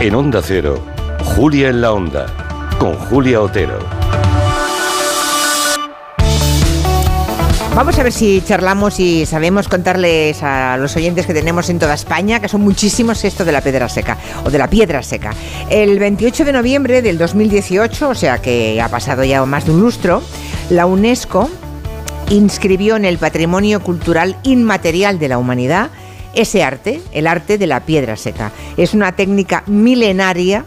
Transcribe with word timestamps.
En 0.00 0.14
Onda 0.14 0.40
Cero, 0.42 0.82
Julia 1.36 1.68
en 1.68 1.82
la 1.82 1.92
Onda, 1.92 2.24
con 2.78 2.94
Julia 2.94 3.42
Otero. 3.42 3.78
Vamos 7.74 7.98
a 7.98 8.02
ver 8.02 8.10
si 8.10 8.40
charlamos 8.40 8.98
y 8.98 9.26
sabemos 9.26 9.68
contarles 9.68 10.42
a 10.42 10.78
los 10.78 10.96
oyentes 10.96 11.26
que 11.26 11.34
tenemos 11.34 11.68
en 11.68 11.78
toda 11.78 11.92
España, 11.92 12.40
que 12.40 12.48
son 12.48 12.62
muchísimos, 12.62 13.22
esto 13.26 13.44
de 13.44 13.52
la 13.52 13.60
piedra 13.60 13.90
seca 13.90 14.16
o 14.42 14.48
de 14.48 14.56
la 14.56 14.70
piedra 14.70 15.02
seca. 15.02 15.34
El 15.68 15.98
28 15.98 16.46
de 16.46 16.52
noviembre 16.54 17.02
del 17.02 17.18
2018, 17.18 18.08
o 18.08 18.14
sea 18.14 18.38
que 18.40 18.80
ha 18.80 18.88
pasado 18.88 19.22
ya 19.22 19.44
más 19.44 19.66
de 19.66 19.72
un 19.72 19.82
lustro, 19.82 20.22
la 20.70 20.86
UNESCO 20.86 21.50
inscribió 22.30 22.96
en 22.96 23.04
el 23.04 23.18
Patrimonio 23.18 23.80
Cultural 23.82 24.34
Inmaterial 24.44 25.18
de 25.18 25.28
la 25.28 25.36
Humanidad 25.36 25.90
ese 26.34 26.62
arte, 26.62 27.00
el 27.12 27.26
arte 27.26 27.58
de 27.58 27.66
la 27.66 27.80
piedra 27.80 28.16
seca. 28.16 28.52
Es 28.76 28.94
una 28.94 29.12
técnica 29.12 29.62
milenaria 29.66 30.64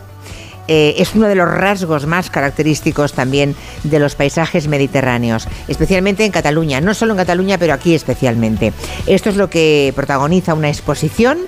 eh, 0.69 0.95
es 0.97 1.13
uno 1.13 1.27
de 1.27 1.35
los 1.35 1.49
rasgos 1.49 2.05
más 2.05 2.29
característicos 2.29 3.11
también 3.11 3.53
de 3.83 3.99
los 3.99 4.15
paisajes 4.15 4.69
mediterráneos, 4.69 5.45
especialmente 5.67 6.23
en 6.23 6.31
Cataluña, 6.31 6.79
no 6.79 6.93
solo 6.93 7.11
en 7.11 7.17
Cataluña, 7.17 7.57
pero 7.57 7.73
aquí 7.73 7.93
especialmente. 7.93 8.71
Esto 9.05 9.29
es 9.29 9.35
lo 9.35 9.49
que 9.49 9.91
protagoniza 9.93 10.53
una 10.53 10.69
exposición 10.69 11.39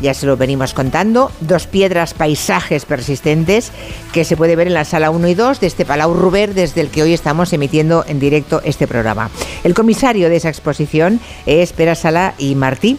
ya 0.00 0.14
se 0.14 0.26
lo 0.26 0.36
venimos 0.36 0.74
contando, 0.74 1.32
dos 1.40 1.66
piedras 1.66 2.14
paisajes 2.14 2.84
persistentes 2.84 3.72
que 4.12 4.24
se 4.24 4.36
puede 4.36 4.54
ver 4.54 4.68
en 4.68 4.74
la 4.74 4.84
sala 4.84 5.10
1 5.10 5.28
y 5.28 5.34
2 5.34 5.60
de 5.60 5.66
este 5.66 5.84
Palau 5.84 6.14
Ruber 6.14 6.54
desde 6.54 6.80
el 6.80 6.88
que 6.88 7.02
hoy 7.02 7.12
estamos 7.12 7.52
emitiendo 7.52 8.04
en 8.06 8.20
directo 8.20 8.60
este 8.64 8.86
programa. 8.86 9.30
El 9.64 9.74
comisario 9.74 10.28
de 10.28 10.36
esa 10.36 10.50
exposición 10.50 11.20
es 11.46 11.72
Pera 11.72 11.96
Sala 11.96 12.34
y 12.38 12.54
Martí. 12.54 12.96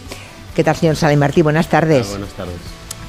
¿Qué 0.60 0.64
tal, 0.64 0.76
señor 0.76 0.96
Sala 0.96 1.14
y 1.14 1.16
Martí? 1.16 1.40
Buenas 1.40 1.70
tardes. 1.70 2.10
buenas 2.10 2.34
tardes. 2.34 2.54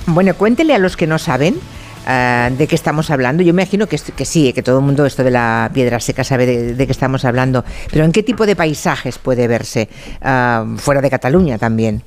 Bueno, 0.06 0.34
cuéntele 0.36 0.74
a 0.74 0.78
los 0.78 0.96
que 0.96 1.06
no 1.06 1.20
saben 1.20 1.60
Ah, 2.08 2.50
de 2.58 2.66
qué 2.66 2.76
estamos 2.76 3.12
hablando. 3.12 3.44
Yo 3.44 3.54
me 3.54 3.64
imagino 3.64 3.88
que, 3.88 3.98
que 3.98 4.24
sí, 4.24 4.54
que 4.54 4.64
todo 4.64 4.80
el 4.80 4.86
mundo 4.86 5.06
esto 5.06 5.22
de 5.22 5.32
la 5.32 5.70
piedra 5.74 6.00
seca 6.00 6.24
sabe 6.24 6.46
de, 6.46 6.86
qué 6.86 6.92
estamos 6.94 7.26
hablando, 7.26 7.66
pero 7.92 8.06
¿en 8.06 8.14
qué 8.14 8.24
tipo 8.24 8.46
de 8.46 8.56
paisajes 8.56 9.18
puede 9.18 9.50
verse 9.50 9.90
ah, 10.22 10.66
fuera 10.78 11.02
de 11.02 11.10
Cataluña 11.10 11.58
también? 11.58 12.02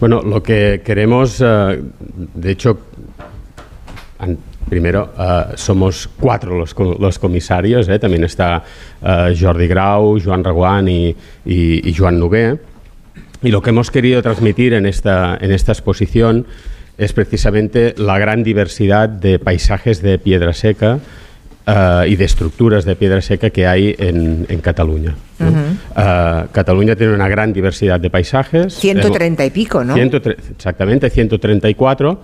Bueno, 0.00 0.22
lo 0.22 0.42
que 0.42 0.80
queremos, 0.82 1.42
ah, 1.42 1.74
de 2.34 2.50
hecho, 2.50 2.78
primero 4.66 5.12
somos 5.56 6.08
cuatro 6.18 6.58
los, 6.58 6.74
los 6.98 7.18
comisarios, 7.18 7.86
¿eh? 7.90 7.98
también 7.98 8.24
está 8.24 8.64
Jordi 9.38 9.68
Grau, 9.68 10.18
Joan 10.18 10.42
Reguant 10.42 10.88
y, 10.88 11.14
y, 11.44 11.88
y 11.88 11.94
Joan 11.94 12.18
Noguer. 12.18 12.67
Y 13.42 13.50
lo 13.50 13.62
que 13.62 13.70
hemos 13.70 13.90
querido 13.90 14.20
transmitir 14.22 14.72
en 14.74 14.86
esta, 14.86 15.38
en 15.40 15.52
esta 15.52 15.72
exposición 15.72 16.46
es 16.96 17.12
precisamente 17.12 17.94
la 17.96 18.18
gran 18.18 18.42
diversidad 18.42 19.08
de 19.08 19.38
paisajes 19.38 20.02
de 20.02 20.18
piedra 20.18 20.52
seca 20.52 20.98
eh, 21.66 22.06
y 22.08 22.16
de 22.16 22.24
estructuras 22.24 22.84
de 22.84 22.96
piedra 22.96 23.20
seca 23.20 23.50
que 23.50 23.66
hay 23.66 23.94
en, 23.98 24.46
Cataluña. 24.60 25.14
Eh, 25.40 26.44
Cataluña 26.50 26.96
tiene 26.96 27.14
una 27.14 27.28
gran 27.28 27.52
diversidad 27.52 28.00
de 28.00 28.10
paisajes. 28.10 28.74
130 28.74 29.44
y 29.46 29.50
pico, 29.50 29.84
¿no? 29.84 29.94
exactamente, 29.94 31.08
134. 31.08 32.20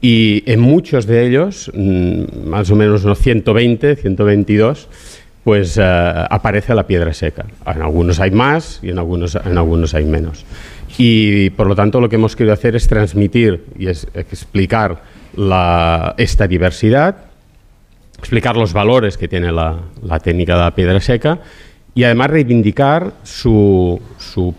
Y 0.00 0.44
en 0.46 0.60
muchos 0.60 1.06
de 1.06 1.26
ellos, 1.26 1.70
mm, 1.74 2.46
más 2.48 2.70
o 2.70 2.76
menos 2.76 3.04
unos 3.04 3.18
120, 3.18 3.96
122, 3.96 4.88
pues 5.48 5.78
eh, 5.78 5.82
aparece 5.82 6.74
la 6.74 6.86
piedra 6.86 7.14
seca. 7.14 7.46
En 7.64 7.80
algunos 7.80 8.20
hay 8.20 8.30
más 8.30 8.80
y 8.82 8.90
en 8.90 8.98
algunos, 8.98 9.34
en 9.34 9.56
algunos 9.56 9.94
hay 9.94 10.04
menos. 10.04 10.44
Y 10.98 11.48
por 11.48 11.68
lo 11.68 11.74
tanto 11.74 12.02
lo 12.02 12.10
que 12.10 12.16
hemos 12.16 12.36
querido 12.36 12.52
hacer 12.52 12.76
es 12.76 12.86
transmitir 12.86 13.64
y 13.78 13.86
es 13.86 14.06
explicar 14.12 15.00
esta 16.18 16.46
diversidad, 16.46 17.16
explicar 18.18 18.58
los 18.58 18.74
valores 18.74 19.16
que 19.16 19.26
tiene 19.26 19.50
la, 19.50 19.78
técnica 20.22 20.52
de 20.52 20.60
la 20.60 20.74
piedra 20.74 21.00
seca 21.00 21.38
y 21.94 22.04
además 22.04 22.28
reivindicar 22.28 23.14
su, 23.22 24.02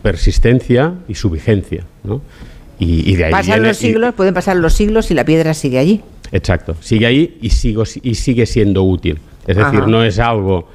persistencia 0.02 0.96
y 1.08 1.14
su 1.14 1.30
vigencia. 1.30 1.84
Y, 2.80 3.16
de 3.16 3.26
ahí 3.26 3.32
Pasan 3.32 3.62
los 3.62 3.78
siglos, 3.78 4.16
pueden 4.16 4.34
pasar 4.34 4.56
los 4.56 4.74
siglos 4.74 5.12
y 5.12 5.14
la 5.14 5.24
piedra 5.24 5.54
sigue 5.54 5.78
allí. 5.78 6.02
Exacto, 6.32 6.76
sigue 6.82 7.06
ahí 7.06 7.38
y, 7.44 7.52
sigo, 7.52 7.84
y 8.02 8.16
sigue 8.16 8.48
siendo 8.48 8.82
útil. 8.82 9.20
Es 9.46 9.58
decir, 9.58 9.88
no 9.88 10.04
es 10.04 10.20
algo 10.20 10.68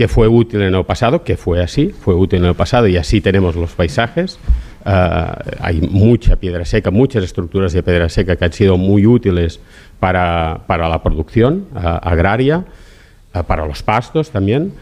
que 0.00 0.08
fue 0.08 0.28
útil 0.28 0.62
en 0.62 0.74
el 0.74 0.84
pasado, 0.86 1.24
que 1.24 1.36
fue 1.36 1.62
así, 1.62 1.88
fue 1.90 2.14
útil 2.14 2.38
en 2.38 2.46
el 2.46 2.54
pasado 2.54 2.88
y 2.88 2.96
así 2.96 3.20
tenemos 3.20 3.54
los 3.54 3.72
paisajes, 3.72 4.38
eh, 4.86 5.26
hay 5.60 5.82
mucha 5.82 6.36
piedra 6.36 6.64
seca, 6.64 6.90
muchas 6.90 7.22
estructuras 7.22 7.74
de 7.74 7.82
piedra 7.82 8.08
seca 8.08 8.34
que 8.36 8.46
han 8.46 8.52
sido 8.54 8.78
muy 8.78 9.04
útiles 9.04 9.60
para, 9.98 10.62
la 10.66 11.02
producción 11.02 11.66
eh, 11.76 11.80
agraria, 12.00 12.64
eh, 13.34 13.42
para 13.46 13.66
los 13.66 13.82
pastos 13.82 14.30
también, 14.30 14.72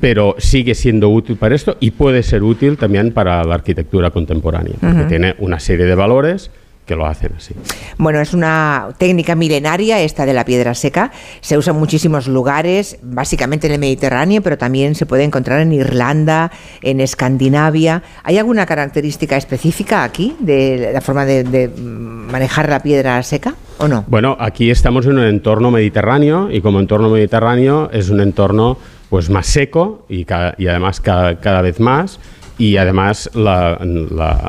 pero 0.00 0.36
sigue 0.38 0.74
siendo 0.74 1.10
útil 1.10 1.36
para 1.36 1.54
esto 1.54 1.76
y 1.78 1.90
puede 1.90 2.22
ser 2.22 2.42
útil 2.42 2.78
también 2.78 3.12
para 3.12 3.44
la 3.44 3.56
arquitectura 3.56 4.10
contemporánea, 4.10 4.76
porque 4.80 5.04
tiene 5.04 5.34
una 5.38 5.60
serie 5.60 5.84
de 5.84 5.94
valores 5.94 6.50
que 6.86 6.96
lo 6.96 7.06
hacen 7.06 7.32
así. 7.36 7.54
Bueno, 7.98 8.20
es 8.20 8.34
una 8.34 8.88
técnica 8.98 9.34
milenaria 9.34 10.00
esta 10.00 10.26
de 10.26 10.34
la 10.34 10.44
piedra 10.44 10.74
seca. 10.74 11.12
Se 11.40 11.56
usa 11.56 11.72
en 11.72 11.78
muchísimos 11.78 12.26
lugares, 12.26 12.98
básicamente 13.02 13.68
en 13.68 13.74
el 13.74 13.78
Mediterráneo, 13.78 14.42
pero 14.42 14.58
también 14.58 14.94
se 14.94 15.06
puede 15.06 15.24
encontrar 15.24 15.60
en 15.60 15.72
Irlanda, 15.72 16.50
en 16.82 17.00
Escandinavia. 17.00 18.02
¿Hay 18.24 18.38
alguna 18.38 18.66
característica 18.66 19.36
específica 19.36 20.02
aquí 20.02 20.36
de 20.40 20.90
la 20.92 21.00
forma 21.00 21.24
de, 21.24 21.70
manejar 21.76 22.68
la 22.68 22.80
piedra 22.80 23.22
seca 23.22 23.54
o 23.78 23.86
no? 23.86 24.04
Bueno, 24.08 24.36
aquí 24.40 24.70
estamos 24.70 25.06
en 25.06 25.18
un 25.18 25.24
entorno 25.24 25.70
mediterráneo 25.70 26.50
y 26.50 26.60
como 26.60 26.80
entorno 26.80 27.10
mediterráneo 27.10 27.90
es 27.92 28.10
un 28.10 28.20
entorno 28.20 28.78
pues 29.08 29.28
más 29.28 29.46
seco 29.46 30.06
y, 30.08 30.26
y 30.58 30.66
además 30.66 31.00
cada 31.00 31.60
vez 31.60 31.78
más 31.78 32.18
y 32.58 32.76
además 32.76 33.30
la, 33.34 33.78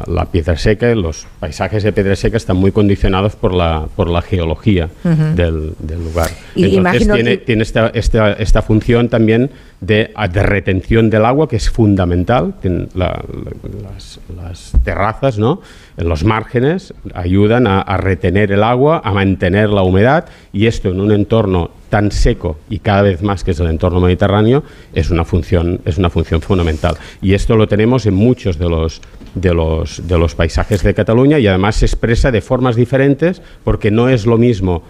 la, 0.08 0.26
piedra 0.26 0.58
seca, 0.58 0.94
los 0.94 1.26
paisajes 1.40 1.84
de 1.84 1.94
piedra 1.94 2.16
seca 2.16 2.38
están 2.38 2.58
muy 2.58 2.72
condicionados 2.72 3.36
por 3.36 3.54
la, 3.54 3.88
por 3.96 4.10
la 4.10 4.22
geología 4.22 4.90
del, 5.04 5.74
del, 5.80 6.04
lugar. 6.04 6.30
Y 6.56 6.78
Entonces 6.78 7.10
tiene, 7.12 7.38
tiene 7.38 7.64
esta, 7.64 7.88
esta, 7.94 8.34
esta, 8.34 8.62
función 8.62 9.10
también 9.10 9.52
de, 9.86 10.12
retención 10.44 11.10
del 11.10 11.26
agua 11.26 11.48
que 11.48 11.58
es 11.58 11.70
fundamental. 11.70 12.56
las, 12.94 14.20
las, 14.36 14.74
terrazas, 14.84 15.38
¿no? 15.38 15.62
en 15.98 16.10
los 16.10 16.24
márgenes, 16.24 16.94
ayudan 17.14 17.68
a, 17.68 17.98
retener 17.98 18.52
el 18.52 18.64
agua, 18.64 19.02
a 19.04 19.12
mantener 19.14 19.70
la 19.70 19.84
humedad 19.84 20.26
y 20.52 20.68
esto 20.68 20.90
en 20.90 21.00
un 21.00 21.12
entorno 21.12 21.72
tan 21.90 22.12
seco 22.12 22.58
y 22.70 22.80
cada 22.80 23.04
vez 23.04 23.22
más 23.22 23.44
que 23.44 23.52
es 23.52 23.60
el 23.60 23.68
entorno 23.68 24.00
mediterráneo 24.00 24.64
es 24.94 25.12
una 25.12 25.24
función 25.26 25.80
es 25.86 26.00
una 26.00 26.10
función 26.10 26.42
fundamental 26.42 26.96
y 27.22 27.36
esto 27.36 27.56
lo 27.56 27.68
tenemos 27.68 28.08
en 28.08 28.16
muchos 28.16 28.58
de 28.58 28.68
los 28.68 29.00
de 29.36 29.54
los 29.54 30.08
de 30.08 30.18
los 30.18 30.34
paisajes 30.34 30.82
de 30.82 30.96
Cataluña 30.96 31.38
y 31.38 31.46
además 31.46 31.76
se 31.76 31.86
expresa 31.86 32.32
de 32.32 32.42
formas 32.42 32.76
diferentes 32.76 33.44
porque 33.64 33.92
no 33.92 34.10
es 34.10 34.26
lo 34.26 34.40
mismo 34.40 34.82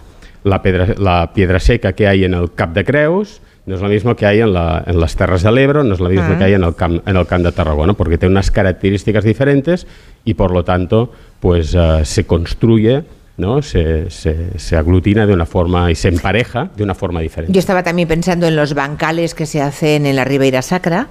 la 0.44 0.62
la 0.96 1.32
piedra 1.34 1.60
seca 1.60 1.92
que 1.92 2.08
hay 2.08 2.24
en 2.24 2.32
el 2.32 2.52
Cap 2.52 2.72
de 2.72 2.84
Creus 2.84 3.42
no 3.66 3.74
es 3.74 3.80
lo 3.80 3.88
mismo 3.88 4.14
que 4.14 4.26
hay 4.26 4.40
en, 4.40 4.52
la, 4.52 4.84
en 4.86 5.00
las 5.00 5.16
Terras 5.16 5.42
del 5.42 5.56
Ebro, 5.58 5.84
no 5.84 5.94
es 5.94 6.00
lo 6.00 6.08
mismo 6.08 6.28
ah. 6.30 6.38
que 6.38 6.44
hay 6.44 6.52
en 6.52 6.64
el, 6.64 6.74
Camp, 6.74 7.06
en 7.08 7.16
el 7.16 7.26
Camp 7.26 7.44
de 7.44 7.52
Tarragona, 7.52 7.94
porque 7.94 8.18
tiene 8.18 8.32
unas 8.32 8.50
características 8.50 9.24
diferentes 9.24 9.86
y 10.24 10.34
por 10.34 10.50
lo 10.50 10.64
tanto 10.64 11.12
pues 11.40 11.74
uh, 11.74 12.04
se 12.04 12.26
construye 12.26 13.04
¿no? 13.36 13.62
Se, 13.62 14.10
se, 14.10 14.76
aglutina 14.76 15.26
de 15.26 15.32
una 15.32 15.46
forma 15.46 15.90
y 15.90 15.94
se 15.94 16.08
empareja 16.08 16.70
de 16.76 16.84
una 16.84 16.94
forma 16.94 17.20
diferente. 17.20 17.52
Yo 17.52 17.58
estaba 17.58 17.82
también 17.82 18.06
pensando 18.06 18.46
en 18.46 18.54
los 18.54 18.74
bancales 18.74 19.34
que 19.34 19.46
se 19.46 19.60
hacen 19.60 20.06
en 20.06 20.14
la 20.14 20.24
Ribeira 20.24 20.62
Sacra, 20.62 21.08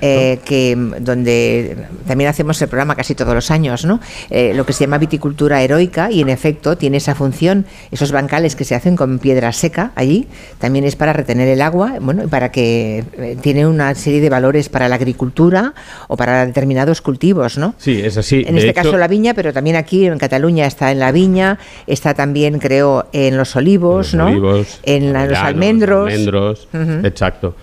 eh, 0.00 0.38
que 0.44 0.76
donde 1.00 1.76
también 2.06 2.30
hacemos 2.30 2.60
el 2.62 2.68
programa 2.68 2.94
casi 2.94 3.14
todos 3.14 3.34
los 3.34 3.50
años, 3.50 3.84
¿no? 3.84 4.00
Eh, 4.30 4.52
lo 4.54 4.64
que 4.66 4.72
se 4.72 4.84
llama 4.84 4.98
viticultura 4.98 5.62
heroica 5.62 6.10
y 6.10 6.20
en 6.20 6.28
efecto 6.28 6.76
tiene 6.76 6.98
esa 6.98 7.14
función. 7.14 7.66
Esos 7.90 8.12
bancales 8.12 8.54
que 8.54 8.64
se 8.64 8.74
hacen 8.74 8.94
con 8.94 9.18
piedra 9.18 9.50
seca 9.52 9.90
allí 9.96 10.28
también 10.58 10.84
es 10.84 10.94
para 10.94 11.12
retener 11.12 11.48
el 11.48 11.60
agua, 11.60 11.94
bueno, 12.00 12.28
para 12.28 12.52
que 12.52 13.04
eh, 13.18 13.36
tiene 13.40 13.66
una 13.66 13.94
serie 13.96 14.20
de 14.20 14.30
valores 14.30 14.68
para 14.68 14.88
la 14.88 14.94
agricultura 14.94 15.74
o 16.06 16.16
para 16.16 16.46
determinados 16.46 17.00
cultivos, 17.00 17.58
¿no? 17.58 17.74
Sí, 17.78 18.00
es 18.00 18.16
así. 18.16 18.44
En 18.46 18.58
este 18.58 18.74
caso 18.74 18.96
la 18.96 19.08
viña, 19.08 19.34
pero 19.34 19.52
también 19.52 19.74
aquí 19.74 20.06
en 20.06 20.18
Cataluña 20.18 20.66
está 20.66 20.92
en 20.92 21.00
la 21.00 21.10
viña 21.10 21.58
está 21.86 22.14
también, 22.14 22.58
creo, 22.58 23.06
en 23.12 23.36
los 23.36 23.56
olivos, 23.56 24.14
¿no? 24.14 24.28
en, 24.28 25.12
los 25.12 25.38
almendros. 25.38 26.10
almendros 26.10 26.68
Exacto. 27.04 27.54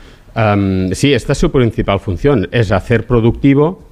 sí, 0.93 1.13
esta 1.13 1.33
es 1.33 1.37
su 1.37 1.51
principal 1.51 1.99
función, 1.99 2.47
es 2.51 2.71
hacer 2.71 3.05
productivo 3.05 3.83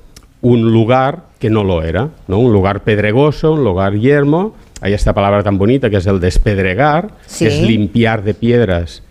un 0.42 0.72
lugar 0.72 1.24
que 1.40 1.50
no 1.50 1.64
lo 1.64 1.84
era, 1.84 2.10
¿no? 2.28 2.40
Un 2.40 2.54
lugar 2.54 2.84
pedregoso, 2.84 3.54
un 3.54 3.64
lugar 3.64 3.96
yermo. 3.96 4.56
Hay 4.82 4.94
esta 4.94 5.14
palabra 5.14 5.44
tan 5.44 5.58
bonita 5.58 5.90
que 5.90 5.98
es 5.98 6.06
el 6.06 6.20
despedregar, 6.20 7.12
que 7.38 7.48
es 7.48 7.62
limpiar 7.62 8.24
de 8.24 8.34
piedras 8.34 9.04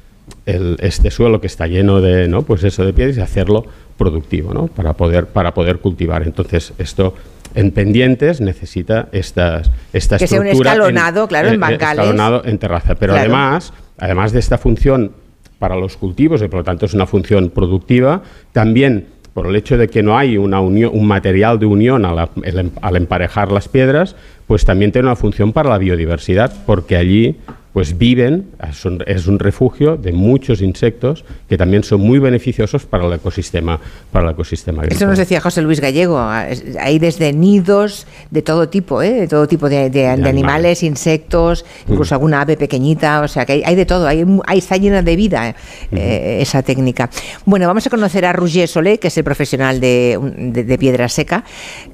este 0.47 1.11
suelo 1.11 1.41
que 1.41 1.47
está 1.47 1.67
lleno 1.67 2.01
de, 2.01 2.29
¿no? 2.29 2.43
Pues 2.43 2.65
eso 2.65 2.85
de 2.85 2.93
piedras 2.93 3.19
y 3.19 3.21
hacerlo 3.21 3.67
productivo, 3.97 4.55
¿no? 4.55 4.69
Para 4.69 4.95
poder, 4.95 5.27
para 5.27 5.53
poder 5.53 5.79
cultivar. 5.79 6.23
Entonces, 6.23 6.73
esto 6.79 7.15
en 7.55 7.71
pendientes 7.71 8.41
necesita 8.41 9.09
estas, 9.13 9.71
esta 9.93 10.19
Que 10.19 10.27
sea 10.27 10.41
un 10.41 10.47
escalonado, 10.47 11.27
claro, 11.29 11.49
en 11.49 11.61
bancales. 11.61 12.05
escalonado 12.05 12.43
en 12.45 12.59
terraza. 12.59 12.95
Pero 12.95 13.13
Claro. 13.15 13.31
además, 13.35 13.73
además 13.99 14.33
de 14.33 14.39
esta 14.41 14.59
función 14.59 15.13
para 15.59 15.75
los 15.77 15.97
cultivos, 15.97 16.41
y 16.43 16.49
por 16.49 16.59
lo 16.61 16.65
tanto 16.65 16.87
es 16.87 16.95
una 16.95 17.07
función 17.07 17.51
productiva, 17.51 18.23
también 18.53 19.07
por 19.35 19.47
el 19.47 19.57
hecho 19.57 19.77
de 19.77 19.89
que 19.89 20.03
no 20.03 20.17
hay 20.19 20.37
una 20.37 20.61
unión, 20.61 20.91
un 20.95 21.07
material 21.07 21.59
de 21.59 21.67
unión 21.67 22.05
a 22.05 22.13
la- 22.13 22.29
el 22.43 22.59
em- 22.59 22.71
al 22.83 22.97
emparejar 22.97 23.53
las 23.53 23.69
piedras, 23.69 24.17
pues 24.47 24.65
también 24.65 24.91
tiene 24.93 25.07
una 25.09 25.17
función 25.17 25.53
para 25.53 25.69
la 25.71 25.79
biodiversidad, 25.79 26.53
porque 26.67 26.97
allí 26.97 27.37
pues 27.73 27.97
viven, 27.99 28.47
es 28.69 28.85
un, 28.85 29.03
es 29.07 29.27
un 29.27 29.39
refugio 29.39 29.97
de 29.97 30.13
muchos 30.13 30.63
insectos 30.63 31.25
que 31.49 31.57
también 31.57 31.85
son 31.85 32.01
muy 32.01 32.19
beneficiosos 32.19 32.87
para 32.87 33.07
el 33.07 33.13
ecosistema, 33.13 33.79
para 34.11 34.27
el 34.27 34.33
ecosistema 34.33 34.79
Eso 34.83 34.87
agrícola. 34.87 35.11
nos 35.11 35.19
decía 35.19 35.41
José 35.41 35.63
Luis 35.63 35.81
Gallego. 35.81 36.19
Hay 36.21 36.99
desde 36.99 37.33
nidos 37.33 38.07
de 38.31 38.43
todo 38.43 38.69
tipo, 38.69 39.03
¿eh? 39.03 39.13
de 39.13 39.29
todo 39.29 39.47
tipo 39.47 39.69
de, 39.69 39.91
de- 39.91 40.01
de 40.01 40.07
animales, 40.09 40.35
animales. 40.35 40.83
insectos, 40.83 41.65
Mm. 41.87 41.93
incluso 41.93 42.15
alguna 42.15 42.41
ave 42.41 42.57
pequeñita. 42.57 43.21
O 43.21 43.29
sea, 43.29 43.45
que 43.47 43.53
hay, 43.53 43.63
hay 43.65 43.77
de 43.77 43.87
todo. 43.87 44.07
Hay, 44.09 44.25
hay- 44.47 44.59
está 44.59 44.77
llena 44.77 45.03
de 45.03 45.15
vida 45.17 45.55
eh, 45.93 46.39
esa 46.41 46.63
técnica. 46.63 47.11
Bueno, 47.45 47.67
vamos 47.67 47.87
a 47.87 47.91
conocer 47.91 48.25
a 48.25 48.33
Roger 48.33 48.67
Solé, 48.67 48.99
que 48.99 49.09
es 49.09 49.17
el 49.19 49.25
profesional 49.25 49.79
de 49.81 50.77
piedra 50.81 51.09
seca. 51.09 51.45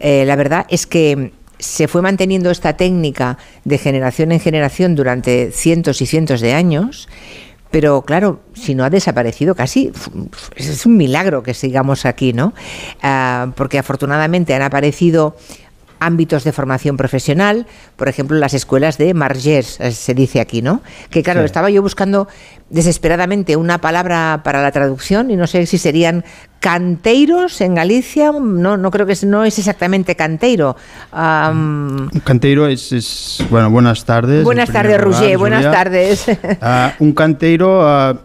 Eh, 0.00 0.25
la 0.26 0.37
verdad 0.37 0.67
es 0.69 0.87
que 0.87 1.32
se 1.58 1.88
fue 1.88 2.02
manteniendo 2.02 2.50
esta 2.50 2.76
técnica 2.76 3.38
de 3.64 3.78
generación 3.78 4.32
en 4.32 4.40
generación 4.40 4.94
durante 4.94 5.50
cientos 5.52 6.02
y 6.02 6.06
cientos 6.06 6.40
de 6.40 6.52
años. 6.54 7.08
Pero 7.70 8.02
claro, 8.02 8.40
si 8.54 8.74
no 8.76 8.84
ha 8.84 8.90
desaparecido 8.90 9.54
casi, 9.56 9.90
es 10.54 10.86
un 10.86 10.96
milagro 10.96 11.42
que 11.42 11.54
sigamos 11.54 12.06
aquí, 12.06 12.32
¿no? 12.32 12.54
Ah, 13.02 13.50
porque 13.56 13.78
afortunadamente 13.78 14.54
han 14.54 14.62
aparecido 14.62 15.36
ámbitos 15.98 16.44
de 16.44 16.52
formación 16.52 16.96
profesional, 16.96 17.66
por 17.96 18.08
ejemplo, 18.08 18.36
las 18.38 18.52
escuelas 18.54 18.98
de 18.98 19.14
Margés, 19.14 19.80
eh, 19.80 19.90
se 19.90 20.12
dice 20.14 20.40
aquí, 20.40 20.60
¿no? 20.60 20.82
Que 21.10 21.22
claro, 21.22 21.40
Sí. 21.40 21.46
estaba 21.46 21.70
yo 21.70 21.82
buscando 21.82 22.28
desesperadamente 22.68 23.56
una 23.56 23.78
palabra 23.80 24.42
para 24.44 24.62
la 24.62 24.70
traducción 24.70 25.30
y 25.30 25.36
no 25.36 25.46
sé 25.46 25.66
si 25.66 25.78
serían 25.78 26.24
canteiros 26.64 27.61
en 27.61 27.75
Galicia, 27.75 28.32
no, 28.32 28.78
no 28.78 28.90
creo 28.90 29.05
que 29.05 29.12
es, 29.12 29.22
no 29.22 29.44
es 29.44 29.58
exactamente 29.58 30.16
canteiro. 30.16 30.75
Un 31.12 32.08
canteiro 32.25 32.66
es, 32.66 32.90
es- 32.90 33.44
bueno, 33.50 33.69
buenas 33.70 34.02
tardes. 34.06 34.38
en 34.38 34.44
buenas 34.44 34.72
tardes, 34.72 34.99
Roger, 34.99 35.37
buenas 35.37 35.64
tardes. 35.70 36.25
Un 37.00 37.12
canteiro, 37.12 37.87
ah, 37.87 38.16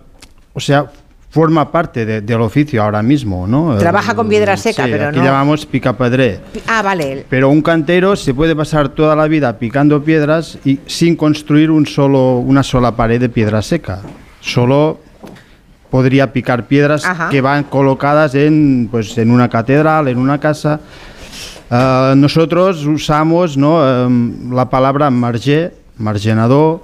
o 0.54 0.60
sea, 0.62 0.86
forma 1.30 1.70
parte 1.70 2.06
de- 2.06 2.22
del 2.22 2.40
oficio 2.40 2.82
ahora 2.82 3.04
mismo, 3.04 3.46
¿no? 3.46 3.76
Trabaja 3.78 4.16
con 4.16 4.30
piedra 4.30 4.56
seca, 4.56 4.86
sí, 4.86 4.90
pero 4.92 5.10
aquí 5.10 5.20
no- 5.20 5.26
llamamos 5.26 5.66
picapadré. 5.66 6.40
ah, 6.68 6.82
vale. 6.82 7.26
Pero 7.30 7.50
un 7.50 7.62
cantero 7.62 8.16
se 8.16 8.34
puede 8.34 8.56
pasar 8.56 8.88
toda 8.88 9.18
la 9.18 9.28
vida 9.28 9.60
picando 9.60 10.02
piedras 10.02 10.58
y 10.64 10.80
sin 10.86 11.18
construir 11.18 11.72
un 11.72 11.86
solo, 11.86 12.38
una 12.38 12.64
sola 12.64 12.96
pared 12.96 13.20
de 13.20 13.28
piedra 13.28 13.62
seca. 13.62 14.00
Solo 14.40 15.02
podría 15.90 16.32
picar 16.32 16.68
piedras 16.68 17.06
Ajá. 17.06 17.30
que 17.30 17.42
van 17.42 17.64
colocadas 17.64 18.36
en, 18.36 18.88
pues, 18.92 19.18
en 19.18 19.32
una 19.32 19.50
catedral, 19.50 20.08
en 20.08 20.18
una 20.18 20.40
casa. 20.40 20.80
Ah, 21.70 22.14
nosotros 22.18 22.86
usamos 22.86 23.58
¿no? 23.58 23.88
em, 23.88 24.52
la 24.52 24.70
palabra 24.70 25.10
marger, 25.10 25.76
margenador, 25.98 26.82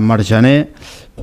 marjaner, 0.00 0.72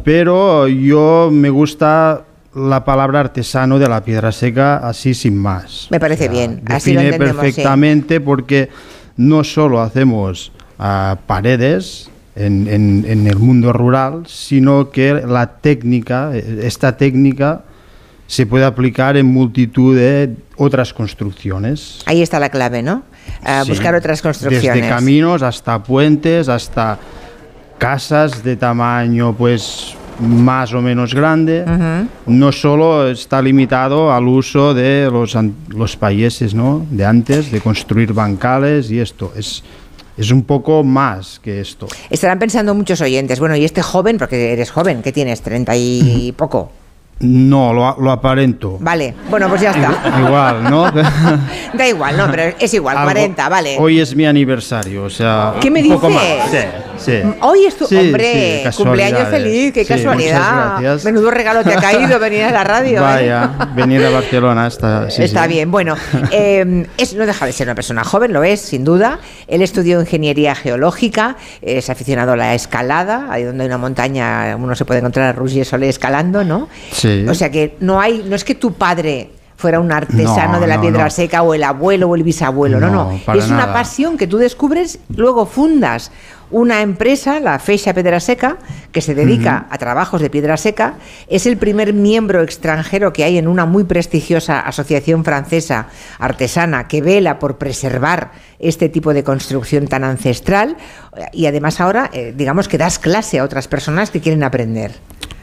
pero 0.03 0.67
yo 0.67 1.29
me 1.31 1.49
gusta 1.49 2.23
la 2.53 2.85
palabra 2.85 3.19
artesano 3.19 3.79
de 3.79 3.89
la 3.89 4.03
piedra 4.03 4.31
seca 4.31 4.77
así 4.77 5.13
sin 5.13 5.37
más. 5.37 5.87
Me 5.89 5.99
parece 5.99 6.29
bien, 6.29 6.61
así 6.67 6.93
lo 6.93 7.01
define 7.01 7.15
entendemos, 7.15 7.35
sí. 7.35 7.41
perfectamente 7.41 8.21
porque 8.21 8.69
no 9.17 9.43
solo 9.43 9.81
hacemos 9.81 10.53
ah, 10.79 11.17
paredes 11.27 12.09
en, 12.35 12.67
en- 12.67 13.05
en 13.07 13.27
el 13.27 13.37
mundo 13.37 13.71
rural, 13.73 14.23
sino 14.27 14.89
que 14.89 15.13
la 15.25 15.47
técnica, 15.61 16.35
esta 16.35 16.97
técnica 16.97 17.63
se 18.27 18.45
puede 18.45 18.65
aplicar 18.65 19.17
en 19.17 19.27
multitud 19.27 19.95
de 19.95 20.35
otras 20.57 20.93
construcciones. 20.93 21.99
Ahí 22.07 22.21
está 22.21 22.39
la 22.39 22.49
clave, 22.49 22.81
¿no? 22.81 23.03
Ah, 23.43 23.61
Sí, 23.63 23.69
buscar 23.69 23.93
otras 23.95 24.21
construcciones. 24.21 24.73
Desde 24.81 24.89
caminos 24.89 25.41
hasta 25.43 25.81
puentes, 25.83 26.49
hasta 26.49 26.97
casas 27.77 28.43
de 28.43 28.55
tamaño 28.55 29.35
pues 29.35 29.95
más 30.19 30.73
o 30.73 30.81
menos 30.81 31.13
grande. 31.13 31.65
No 32.25 32.51
solo 32.51 33.09
está 33.09 33.41
limitado 33.41 34.13
al 34.13 34.27
uso 34.27 34.73
de 34.73 35.09
los, 35.11 35.37
los 35.69 35.97
países 35.97 36.53
¿no? 36.55 36.85
de 36.89 37.05
antes, 37.05 37.51
de 37.51 37.59
construir 37.59 38.13
bancales 38.13 38.89
y 38.91 38.99
esto. 38.99 39.33
Es, 39.35 39.61
es 40.17 40.31
un 40.31 40.43
poco 40.43 40.83
más 40.83 41.39
que 41.39 41.59
esto. 41.59 41.87
Estarán 42.09 42.39
pensando 42.39 42.73
muchos 42.73 43.01
oyentes, 43.01 43.39
bueno, 43.39 43.55
y 43.55 43.65
este 43.65 43.81
joven, 43.81 44.17
porque 44.17 44.53
eres 44.53 44.71
joven, 44.71 45.01
¿qué 45.01 45.11
tienes? 45.11 45.43
¿30 45.43 45.73
y 45.77 46.31
poco? 46.37 46.71
No, 47.17 47.73
lo, 47.73 47.95
lo 48.01 48.11
aparento. 48.11 48.77
Vale, 48.81 49.13
bueno, 49.29 49.47
pues 49.47 49.61
ya 49.61 49.71
está. 49.71 50.19
Igual, 50.19 50.63
¿no? 50.69 50.91
Da 51.73 51.87
igual, 51.87 52.15
no, 52.17 52.29
pero 52.31 52.55
es 52.59 52.73
igual, 52.73 52.97
Algo- 52.97 53.11
40, 53.11 53.49
vale. 53.49 53.77
Hoy 53.79 53.99
es 53.99 54.15
mi 54.15 54.25
aniversario, 54.25 55.03
o 55.03 55.09
sea... 55.09 55.53
¿Qué 55.61 55.69
me 55.71 55.81
un 55.83 55.93
poco 55.93 56.07
dices? 56.09 56.37
más. 56.39 56.51
Sí, 56.97 57.11
sí. 57.11 57.21
Hoy 57.41 57.65
es 57.65 57.77
tu 57.77 57.85
Sí, 57.85 57.97
hombre, 57.97 58.63
sí, 58.71 58.77
cumpleaños 58.83 59.27
feliz, 59.29 59.73
qué 59.73 59.83
Sí, 59.83 59.93
casualidad. 59.93 60.71
gracias. 60.79 61.03
Menudo 61.05 61.31
regalo 61.31 61.63
te 61.63 61.73
ha 61.73 61.77
caído 61.77 62.17
venir 62.19 62.43
a 62.43 62.51
la 62.51 62.63
radio. 62.63 62.97
¿eh? 62.99 63.01
Vaya, 63.01 63.49
venir 63.75 64.05
a 64.05 64.09
Barcelona 64.09 64.67
está, 64.67 65.07
Está 65.07 65.47
bien, 65.47 65.69
bueno, 65.71 65.95
eh, 66.31 66.85
es, 66.97 67.13
no 67.13 67.25
deja 67.25 67.45
de 67.45 67.51
ser 67.53 67.67
una 67.67 67.75
persona 67.75 68.03
joven, 68.03 68.31
lo 68.33 68.43
es, 68.43 68.61
sin 68.61 68.83
duda. 68.85 69.19
Él 69.47 69.61
estudió 69.61 69.99
ingeniería 69.99 70.55
geológica, 70.55 71.35
es 71.61 71.89
aficionado 71.89 72.33
a 72.33 72.37
la 72.37 72.53
escalada, 72.55 73.27
ahí 73.29 73.43
donde 73.43 73.63
hay 73.63 73.67
una 73.67 73.77
montaña 73.77 74.55
uno 74.57 74.75
se 74.75 74.85
puede 74.85 74.99
encontrar 74.99 75.27
a 75.27 75.31
Roger 75.33 75.65
Solé 75.65 75.89
escalando, 75.89 76.43
¿no? 76.45 76.69
Sí. 76.91 77.04
O 77.29 77.33
sea 77.33 77.49
que 77.51 77.77
no 77.79 77.99
hay, 77.99 78.23
no 78.27 78.35
es 78.35 78.43
que 78.43 78.55
tu 78.55 78.73
padre 78.73 79.31
fuera 79.57 79.79
un 79.79 79.91
artesano 79.91 80.53
No, 80.53 80.59
de 80.59 80.67
la 80.67 80.75
no, 80.75 80.81
piedra 80.81 81.05
no. 81.05 81.09
seca 81.09 81.41
o 81.41 81.53
el 81.53 81.63
abuelo 81.63 82.09
o 82.09 82.15
el 82.15 82.23
bisabuelo, 82.23 82.79
no, 82.79 82.89
no. 82.89 83.11
Es 83.33 83.47
una 83.47 83.59
nada. 83.59 83.73
pasión 83.73 84.17
que 84.17 84.27
tú 84.27 84.37
descubres, 84.37 84.99
luego 85.15 85.45
fundas 85.45 86.11
una 86.51 86.81
empresa, 86.81 87.39
la 87.39 87.57
Feixa 87.57 87.93
Piedra 87.93 88.19
Seca, 88.19 88.57
que 88.91 89.01
se 89.01 89.15
dedica 89.15 89.65
a 89.69 89.77
trabajos 89.79 90.21
de 90.21 90.29
piedra 90.29 90.57
seca. 90.57 90.93
Es 91.27 91.47
el 91.47 91.57
primer 91.57 91.91
miembro 91.93 92.43
extranjero 92.43 93.11
que 93.13 93.23
hay 93.23 93.39
en 93.39 93.47
una 93.47 93.65
muy 93.65 93.83
prestigiosa 93.83 94.59
asociación 94.59 95.25
francesa 95.25 95.87
artesana 96.19 96.87
que 96.87 97.01
vela 97.01 97.39
por 97.39 97.57
preservar 97.57 98.31
este 98.59 98.89
tipo 98.89 99.13
de 99.13 99.23
construcción 99.23 99.87
tan 99.87 100.03
ancestral. 100.03 100.77
Y 101.33 101.47
además 101.47 101.81
ahora, 101.81 102.11
eh, 102.13 102.33
digamos 102.37 102.67
que 102.67 102.77
das 102.77 102.99
clase 102.99 103.39
a 103.39 103.43
otras 103.43 103.67
personas 103.67 104.11
que 104.11 104.21
quieren 104.21 104.43
aprender. 104.43 104.91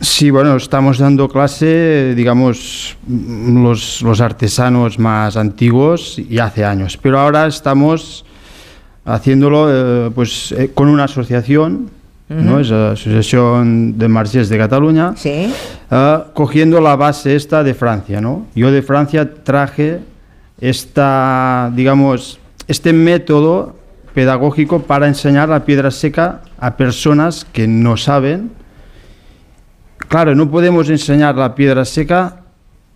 Sí, 0.02 0.30
bueno, 0.30 0.56
estamos 0.56 0.98
dando 0.98 1.28
clase, 1.28 2.14
digamos, 2.16 2.96
los, 3.08 4.02
los 4.02 4.20
artesanos 4.20 4.98
más 4.98 5.36
antiguos 5.36 6.18
y 6.18 6.40
hace 6.40 6.64
años, 6.64 6.98
pero 7.00 7.20
ahora 7.20 7.46
estamos 7.46 8.24
haciéndolo 9.04 9.66
eh, 9.68 10.10
pues, 10.12 10.50
eh, 10.52 10.72
con 10.74 10.88
una 10.88 11.04
asociación, 11.04 11.88
¿no? 12.28 12.58
Es 12.58 12.70
la 12.70 12.92
Asociación 12.92 13.98
de 13.98 14.08
Marchés 14.08 14.48
de 14.48 14.58
Cataluña, 14.58 15.12
¿Sí? 15.16 15.52
Ah, 15.90 16.26
cogiendo 16.32 16.80
la 16.80 16.96
base 16.96 17.36
esta 17.36 17.62
de 17.62 17.74
Francia, 17.74 18.20
¿no? 18.20 18.46
Yo 18.56 18.72
de 18.72 18.82
Francia 18.82 19.34
traje 19.44 20.00
esta, 20.60 21.70
digamos, 21.74 22.40
este 22.66 22.92
método 22.92 23.76
pedagógico 24.14 24.82
para 24.82 25.06
enseñar 25.06 25.48
la 25.48 25.64
piedra 25.64 25.90
seca 25.90 26.40
a 26.58 26.76
personas 26.76 27.46
que 27.52 27.68
no 27.68 27.96
saben. 27.96 28.61
Claro, 30.12 30.34
no 30.34 30.50
podemos 30.50 30.90
enseñar 30.90 31.36
la 31.36 31.54
piedra 31.54 31.86
seca 31.86 32.42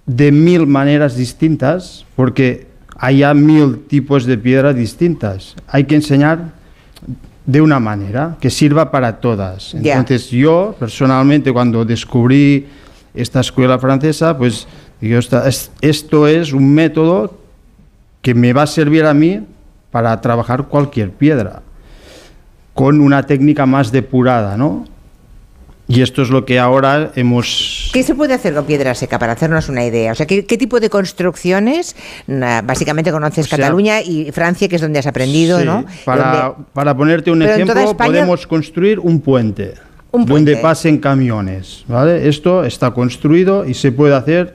de 0.05 0.31
mil 0.31 0.67
maneras 0.67 1.17
distintas, 1.17 2.05
porque 2.15 2.67
hay 2.99 3.25
mil 3.35 3.79
tipos 3.89 4.27
de 4.27 4.37
piedras 4.37 4.77
distintas. 4.77 5.57
Hay 5.67 5.85
que 5.85 5.95
enseñar 5.95 6.51
de 7.47 7.63
una 7.63 7.81
manera 7.81 8.37
que 8.39 8.51
sirva 8.51 8.91
para 8.91 9.17
todas. 9.19 9.73
Entonces 10.01 10.29
yo 10.29 10.77
personalmente 10.79 11.55
cuando 11.55 11.87
descubrí 11.87 12.67
esta 13.15 13.41
escuela 13.41 13.79
francesa, 13.79 14.37
pues 14.37 14.69
digo, 15.01 15.19
"Esta- 15.19 15.49
es- 15.49 15.71
esto 15.81 16.27
es 16.29 16.53
un 16.53 16.75
método 16.75 17.39
que 18.21 18.35
me 18.35 18.53
va 18.53 18.65
a 18.65 18.67
servir 18.67 19.07
a 19.07 19.15
mí 19.15 19.41
para 19.91 20.21
trabajar 20.21 20.65
cualquier 20.65 21.13
piedra, 21.13 21.63
con 22.75 23.01
una 23.01 23.23
técnica 23.23 23.65
más 23.65 23.91
depurada, 23.91 24.59
¿no? 24.59 24.85
Y 25.89 26.03
esto 26.03 26.23
es 26.23 26.31
lo 26.31 26.45
que 26.45 26.59
ahora 26.59 27.13
hemos... 27.15 27.91
¿Qué 27.93 28.03
se 28.03 28.15
puede 28.17 28.35
hacer 28.35 28.55
con 28.55 28.65
piedra 28.65 28.93
seca 28.97 29.21
para 29.21 29.35
hacernos 29.35 29.69
una 29.69 29.85
idea? 29.85 30.11
O 30.11 30.15
sea, 30.17 30.27
¿qué, 30.27 30.45
qué 30.45 30.59
tipo 30.59 30.81
de 30.81 30.91
construcciones? 30.91 31.95
Básicamente 32.27 33.13
conoces 33.13 33.47
O 33.47 33.49
sea, 33.49 33.59
Cataluña 33.59 34.01
y 34.01 34.33
Francia, 34.33 34.69
que 34.69 34.77
es 34.77 34.83
donde 34.83 34.99
has 34.99 35.07
aprendido, 35.07 35.61
Sí, 35.61 35.65
¿no? 35.65 35.85
Para, 36.05 36.33
Donde- 36.57 36.65
para 36.73 36.97
ponerte 36.97 37.31
un 37.31 37.39
Pero 37.39 37.53
ejemplo, 37.53 37.81
España- 37.81 38.09
podemos 38.11 38.47
construir 38.49 38.99
un 38.99 39.21
puente, 39.21 39.75
Un 40.11 40.27
donde 40.27 40.53
puente. 40.53 40.57
pasen 40.57 40.99
camiones. 40.99 41.85
¿vale? 41.87 42.29
Esto 42.29 42.65
está 42.65 42.91
construido 42.91 43.65
y 43.65 43.75
se 43.75 43.93
puede 43.93 44.17
hacer 44.17 44.55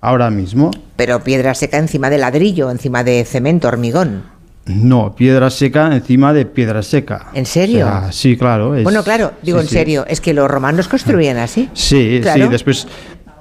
ahora 0.00 0.30
mismo. 0.30 0.70
Pero 0.94 1.24
piedra 1.24 1.54
seca 1.54 1.78
encima 1.78 2.08
de 2.08 2.18
ladrillo, 2.18 2.70
encima 2.70 3.02
de 3.02 3.24
cemento, 3.24 3.66
hormigón. 3.66 4.22
No, 4.68 5.14
piedra 5.14 5.48
seca 5.50 5.94
encima 5.94 6.32
de 6.32 6.44
piedra 6.46 6.82
seca. 6.82 7.28
¿En 7.34 7.46
serio? 7.46 7.86
O 7.86 7.88
sea, 7.88 8.12
sí, 8.12 8.36
claro. 8.36 8.74
es- 8.74 8.84
bueno, 8.84 9.02
claro, 9.02 9.32
digo 9.42 9.58
sí, 9.58 9.62
en 9.64 9.68
sí. 9.68 9.74
serio, 9.74 10.04
es 10.06 10.20
que 10.20 10.34
los 10.34 10.48
romanos 10.50 10.88
construían 10.88 11.38
así. 11.38 11.68
Sí, 11.72 12.20
Claro. 12.22 12.44
sí, 12.44 12.50
después 12.50 12.86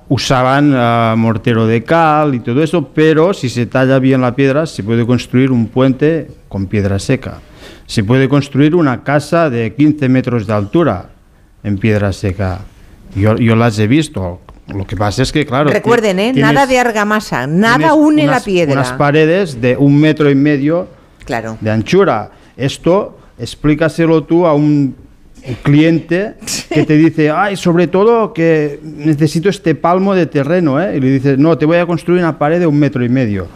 usaban 0.10 0.72
ah, 0.76 1.16
mortero 1.18 1.68
de 1.68 1.84
cal 1.84 2.34
y 2.34 2.40
todo 2.40 2.64
eso, 2.64 2.90
pero 2.94 3.34
si 3.34 3.50
se 3.50 3.66
talla 3.66 4.00
bien 4.00 4.22
la 4.22 4.36
piedra 4.36 4.66
se 4.66 4.84
puede 4.84 5.06
construir 5.06 5.52
un 5.52 5.68
puente 5.68 6.28
con 6.48 6.68
piedra 6.68 6.98
seca. 6.98 7.40
Se 7.86 8.04
puede 8.04 8.30
construir 8.30 8.74
una 8.76 9.04
casa 9.04 9.50
de 9.50 9.74
15 9.74 10.08
metros 10.10 10.48
de 10.48 10.54
altura 10.54 11.10
en 11.64 11.78
piedra 11.78 12.14
seca. 12.14 12.60
Yo, 13.16 13.36
yo 13.38 13.56
las 13.56 13.78
he 13.80 13.88
visto. 13.88 14.40
Lo 14.68 14.86
que 14.86 14.98
pasa 14.98 15.24
es 15.24 15.32
que, 15.32 15.46
claro... 15.46 15.70
Recuerden, 15.70 16.20
¿eh? 16.20 16.34
Nada 16.36 16.68
de 16.68 16.78
argamasa, 16.78 17.48
nada 17.48 17.94
une 17.94 18.28
la 18.28 18.42
piedra. 18.42 18.74
Unas 18.74 18.92
paredes 18.94 19.62
de 19.62 19.78
un 19.78 19.98
metro 19.98 20.30
y 20.30 20.36
medio 20.36 20.88
Claro. 21.28 21.58
de 21.62 21.70
anchura. 21.70 22.32
Esto 22.58 23.20
explícaselo 23.38 24.24
tú 24.24 24.48
a 24.48 24.56
un 24.56 24.96
cliente 25.62 26.34
que 26.74 26.84
te 26.84 26.98
dice, 26.98 27.30
ay, 27.30 27.56
sobre 27.56 27.88
todo 27.88 28.34
que 28.34 28.80
necesito 28.84 29.48
este 29.50 29.76
palmo 29.76 30.16
de 30.16 30.26
terreno, 30.26 30.82
¿eh? 30.82 30.98
Y 30.98 31.00
le 31.00 31.10
dices, 31.12 31.38
no, 31.38 31.58
te 31.58 31.66
voy 31.66 31.78
a 31.78 31.86
construir 31.86 32.20
una 32.22 32.38
pared 32.40 32.60
de 32.60 32.66
un 32.68 32.78
metro 32.80 33.04
y 33.06 33.10
medio. 33.10 33.48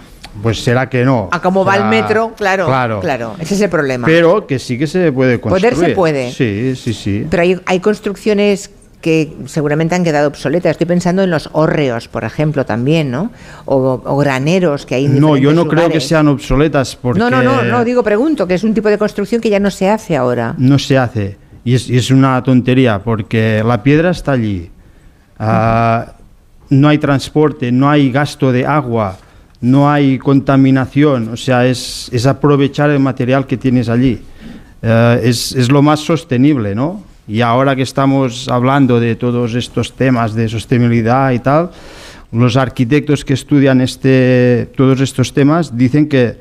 Pues 0.42 0.64
será 0.64 0.88
que 0.88 1.04
no. 1.04 1.28
A 1.32 1.42
cómo 1.42 1.62
O 1.62 1.66
va 1.66 1.76
el 1.76 1.86
metro, 1.86 2.34
claro, 2.38 2.66
claro, 2.66 3.00
Claro. 3.02 3.36
ese 3.40 3.56
es 3.56 3.62
el 3.62 3.70
problema. 3.70 4.06
Pero 4.08 4.48
que 4.48 4.60
sí 4.60 4.78
que 4.78 4.88
se 4.88 5.12
puede 5.12 5.40
Poder 5.40 5.62
construir. 5.72 5.90
se 5.90 5.96
puede. 5.96 6.32
Sí, 6.32 6.74
sí, 6.78 6.94
sí. 6.94 7.28
Pero 7.30 7.44
hay, 7.44 7.60
hay 7.66 7.80
construcciones 7.82 8.70
que 9.02 9.34
seguramente 9.46 9.96
han 9.96 10.04
quedado 10.04 10.28
obsoletas. 10.28 10.72
Estoy 10.72 10.88
pensando 10.88 11.24
en 11.24 11.30
los 11.30 11.50
hórreos, 11.54 12.08
por 12.08 12.24
ejemplo, 12.24 12.66
también, 12.66 13.12
¿no? 13.12 13.32
O, 13.66 14.02
o 14.06 14.18
graneros 14.18 14.86
que 14.86 14.96
hay 14.96 15.06
en 15.06 15.20
No, 15.20 15.36
yo 15.36 15.52
no 15.54 15.68
creo 15.68 15.90
que 15.90 16.00
sean 16.00 16.28
obsoletas 16.28 16.96
porque 16.96 17.20
No, 17.20 17.30
no, 17.30 17.42
no, 17.42 17.64
no, 17.64 17.84
digo, 17.84 18.04
pregunto, 18.04 18.48
que 18.48 18.54
es 18.54 18.64
un 18.64 18.74
tipo 18.74 18.90
de 18.90 18.98
construcción 18.98 19.42
que 19.42 19.50
ya 19.50 19.60
no 19.60 19.72
se 19.72 19.90
hace 19.90 20.16
ahora. 20.16 20.56
no 20.58 20.80
se 20.80 20.98
hace. 20.98 21.38
Y 21.64 21.76
es, 21.76 21.90
y 21.90 21.98
es 21.98 22.10
una 22.10 22.42
tontería 22.42 23.00
porque 23.04 23.64
la 23.66 23.84
piedra 23.84 24.12
está 24.12 24.32
allí. 24.32 24.70
Ah, 25.38 26.14
no 26.70 26.88
hay 26.88 26.98
transporte, 26.98 27.72
no 27.72 27.90
hay 27.90 28.12
gasto 28.12 28.52
de 28.52 28.66
agua, 28.66 29.18
no 29.60 29.92
hay 29.92 30.18
contaminación. 30.18 31.30
O 31.30 31.38
sea, 31.38 31.66
es, 31.68 32.10
es 32.12 32.26
aprovechar 32.26 32.90
el 32.90 33.00
material 33.00 33.46
que 33.46 33.58
tienes 33.58 33.90
allí. 33.90 34.22
Eh, 34.82 35.22
es, 35.24 35.52
es 35.52 35.70
lo 35.70 35.82
más 35.82 36.00
sostenible, 36.00 36.74
¿no? 36.74 37.04
Y 37.32 37.42
ahora 37.42 37.76
que 37.76 37.84
estamos 37.84 38.48
hablando 38.50 39.00
de 39.00 39.16
todos 39.16 39.56
estos 39.56 39.94
temas 39.94 40.34
de 40.34 40.50
sostenibilidad 40.50 41.32
y 41.32 41.40
tal, 41.40 41.70
los 42.32 42.58
arquitectos 42.58 43.24
que 43.24 43.34
estudian 43.34 43.80
este, 43.82 44.70
todos 44.76 45.00
estos 45.00 45.34
temas 45.34 45.78
dicen 45.78 46.08
que 46.10 46.38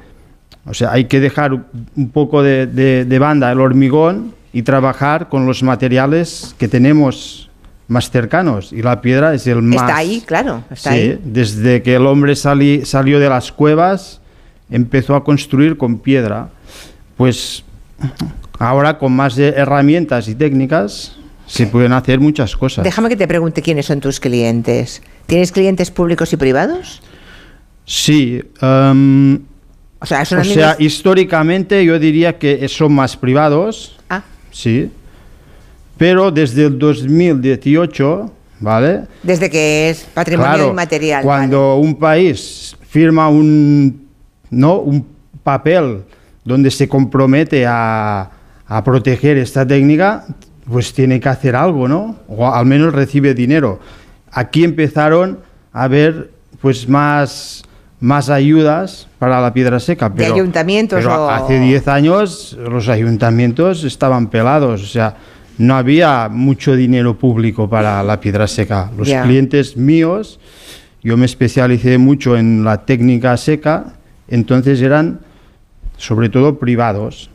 o 0.66 0.74
sea, 0.74 0.92
hay 0.92 1.04
que 1.06 1.20
dejar 1.20 1.52
un 1.54 2.10
poco 2.12 2.42
de, 2.42 2.66
de- 2.66 3.04
de 3.04 3.18
banda 3.18 3.50
el 3.50 3.60
hormigón 3.60 4.34
y 4.52 4.62
trabajar 4.62 5.28
con 5.28 5.46
los 5.46 5.62
materiales 5.62 6.54
que 6.58 6.68
tenemos 6.68 7.48
más 7.88 8.10
cercanos. 8.10 8.72
Y 8.72 8.82
la 8.82 9.00
piedra 9.00 9.32
es 9.34 9.46
el 9.46 9.62
más... 9.62 9.80
Está 9.82 9.96
ahí, 9.96 10.22
claro, 10.26 10.62
está 10.70 10.90
Sí, 10.92 10.96
ahí. 10.98 11.20
desde 11.24 11.82
que 11.82 11.94
el 11.96 12.06
hombre 12.06 12.34
salí- 12.34 12.84
salió 12.84 13.18
de 13.18 13.28
las 13.28 13.50
cuevas, 13.52 14.20
empezó 14.70 15.14
a 15.16 15.24
construir 15.24 15.76
con 15.78 15.98
piedra. 15.98 16.50
Pues 17.16 17.64
ahora 18.60 18.98
con 18.98 19.12
más 19.12 19.36
herramientas 19.38 20.28
y 20.28 20.34
técnicas 20.36 21.16
se 21.46 21.66
pueden 21.66 21.92
hacer 21.92 22.20
muchas 22.20 22.54
cosas. 22.54 22.84
Déjame 22.84 23.08
que 23.08 23.16
te 23.16 23.26
pregunte 23.26 23.60
quiénes 23.62 23.86
son 23.86 23.98
tus 24.00 24.20
clientes. 24.20 25.02
¿Tienes 25.26 25.50
clientes 25.50 25.90
públicos 25.90 26.32
y 26.32 26.36
privados? 26.36 27.02
Sí, 27.84 28.40
em, 28.60 29.40
O 29.98 30.06
sea, 30.06 30.24
son 30.24 30.38
o 30.40 30.44
sea, 30.44 30.76
históricamente 30.78 31.84
yo 31.84 31.98
diría 31.98 32.38
que 32.38 32.68
son 32.68 32.92
más 32.94 33.16
privados. 33.16 33.98
Ah, 34.08 34.22
Sí. 34.52 34.90
Pero 35.98 36.30
desde 36.30 36.66
el 36.66 36.78
2018, 36.78 38.32
¿vale? 38.60 39.02
desde 39.22 39.50
que 39.50 39.90
es 39.90 40.04
patrimonio 40.14 40.54
Claro, 40.54 40.70
inmaterial. 40.70 41.22
Cuando 41.22 41.76
un 41.76 41.94
país 41.96 42.76
firma 42.88 43.28
un, 43.28 44.06
¿no? 44.50 44.76
un 44.80 45.06
papel 45.42 46.02
donde 46.44 46.70
se 46.70 46.88
compromete 46.88 47.66
a, 47.66 48.30
a 48.70 48.84
proteger 48.84 49.36
esta 49.36 49.66
técnica, 49.66 50.24
pues 50.70 50.94
tiene 50.94 51.18
que 51.18 51.28
hacer 51.28 51.56
algo, 51.56 51.88
¿no? 51.88 52.14
O 52.28 52.46
al 52.48 52.64
menos 52.66 52.92
recibe 52.94 53.34
dinero. 53.34 53.80
Aquí 54.30 54.62
empezaron 54.62 55.40
a 55.72 55.82
haber 55.82 56.30
pues 56.60 56.88
más, 56.88 57.64
más 57.98 58.30
ayudas 58.30 59.08
para 59.18 59.40
la 59.40 59.52
piedra 59.52 59.80
seca. 59.80 60.08
¿De 60.08 60.14
Pero, 60.22 60.34
ayuntamientos 60.34 61.00
pero 61.02 61.24
o- 61.26 61.28
hace 61.30 61.58
10 61.58 61.88
años 61.88 62.56
los 62.62 62.88
ayuntamientos 62.88 63.82
estaban 63.82 64.28
pelados, 64.28 64.84
o 64.84 64.86
sea, 64.86 65.16
no 65.58 65.74
había 65.74 66.28
mucho 66.30 66.76
dinero 66.76 67.18
público 67.18 67.68
para 67.68 68.00
la 68.04 68.20
piedra 68.20 68.46
seca. 68.46 68.88
Los 68.96 69.08
clientes 69.10 69.76
míos, 69.76 70.38
yo 71.02 71.16
me 71.16 71.26
especialicé 71.26 71.98
mucho 71.98 72.36
en 72.36 72.62
la 72.62 72.84
técnica 72.86 73.36
seca, 73.36 73.94
entonces 74.28 74.80
eran 74.80 75.18
sobre 75.96 76.28
todo 76.28 76.60
privados. 76.60 77.30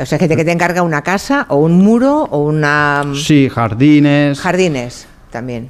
O 0.00 0.06
sea, 0.06 0.18
gente 0.18 0.36
que 0.36 0.44
te 0.44 0.52
encarga 0.52 0.82
una 0.82 1.02
casa 1.02 1.46
o 1.48 1.56
un 1.56 1.78
muro 1.78 2.22
o 2.30 2.38
una... 2.38 3.04
Sí, 3.14 3.48
jardines, 3.48 4.40
Jardines 4.40 5.06
también. 5.30 5.68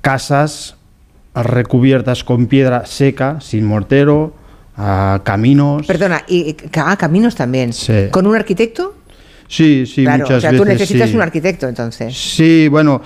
casas 0.00 0.76
recubiertas 1.34 2.24
con 2.24 2.46
piedra 2.46 2.84
seca, 2.86 3.40
sin 3.40 3.64
mortero, 3.64 4.34
caminos. 5.22 5.86
Perdona, 5.86 6.22
y, 6.26 6.50
y- 6.50 6.56
ah, 6.76 6.96
caminos 6.96 7.34
también. 7.34 7.72
Sí. 7.72 8.08
¿Con 8.10 8.26
un 8.26 8.36
arquitecto? 8.36 8.94
Sí, 9.50 9.86
sí, 9.86 10.02
claro, 10.04 10.24
muchas 10.24 10.36
o 10.36 10.40
sea, 10.42 10.50
veces. 10.50 10.62
tú 10.64 10.68
necesitas 10.70 11.08
sí. 11.08 11.16
un 11.16 11.22
arquitecto 11.22 11.66
entonces. 11.68 12.14
Sí, 12.14 12.68
bueno, 12.68 13.00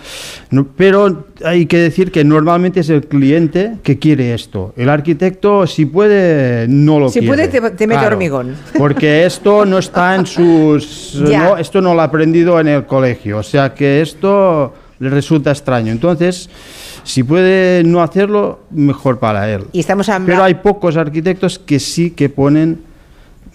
no- 0.50 0.66
pero 0.76 1.28
hay 1.44 1.66
que 1.66 1.78
decir 1.78 2.10
que 2.10 2.24
normalmente 2.24 2.80
es 2.80 2.90
el 2.90 3.06
cliente 3.06 3.74
que 3.84 3.98
quiere 4.00 4.34
esto. 4.34 4.74
El 4.76 4.88
arquitecto, 4.88 5.66
si 5.68 5.86
puede, 5.86 6.66
no 6.68 6.98
lo 6.98 7.08
Si 7.10 7.20
quiere. 7.20 7.28
puede, 7.28 7.48
te- 7.48 7.70
te 7.76 7.86
mete 7.86 8.04
hormigón. 8.06 8.56
Porque 8.76 9.24
esto 9.24 9.64
no 9.64 9.78
está 9.78 10.16
en 10.16 10.26
sus... 10.26 11.14
No, 11.22 11.56
esto 11.56 11.80
no 11.80 11.94
lo 11.94 12.00
ha 12.00 12.04
aprendido 12.04 12.58
en 12.58 12.66
el 12.68 12.86
colegio. 12.86 13.38
O 13.38 13.42
sea 13.44 13.72
que 13.72 14.00
esto 14.02 14.74
le 14.98 15.10
resulta 15.10 15.50
extraño. 15.52 15.92
Entonces, 15.92 16.50
si 17.04 17.22
puede 17.22 17.84
no 17.84 18.02
hacerlo, 18.02 18.60
mejor 18.70 19.18
para 19.20 19.48
él. 19.52 19.64
Y 19.72 19.80
estamos. 19.80 20.08
Pero 20.26 20.42
hay 20.42 20.54
pocos 20.54 20.96
arquitectos 20.96 21.58
que 21.58 21.78
sí 21.78 22.10
que 22.10 22.28
ponen, 22.28 22.80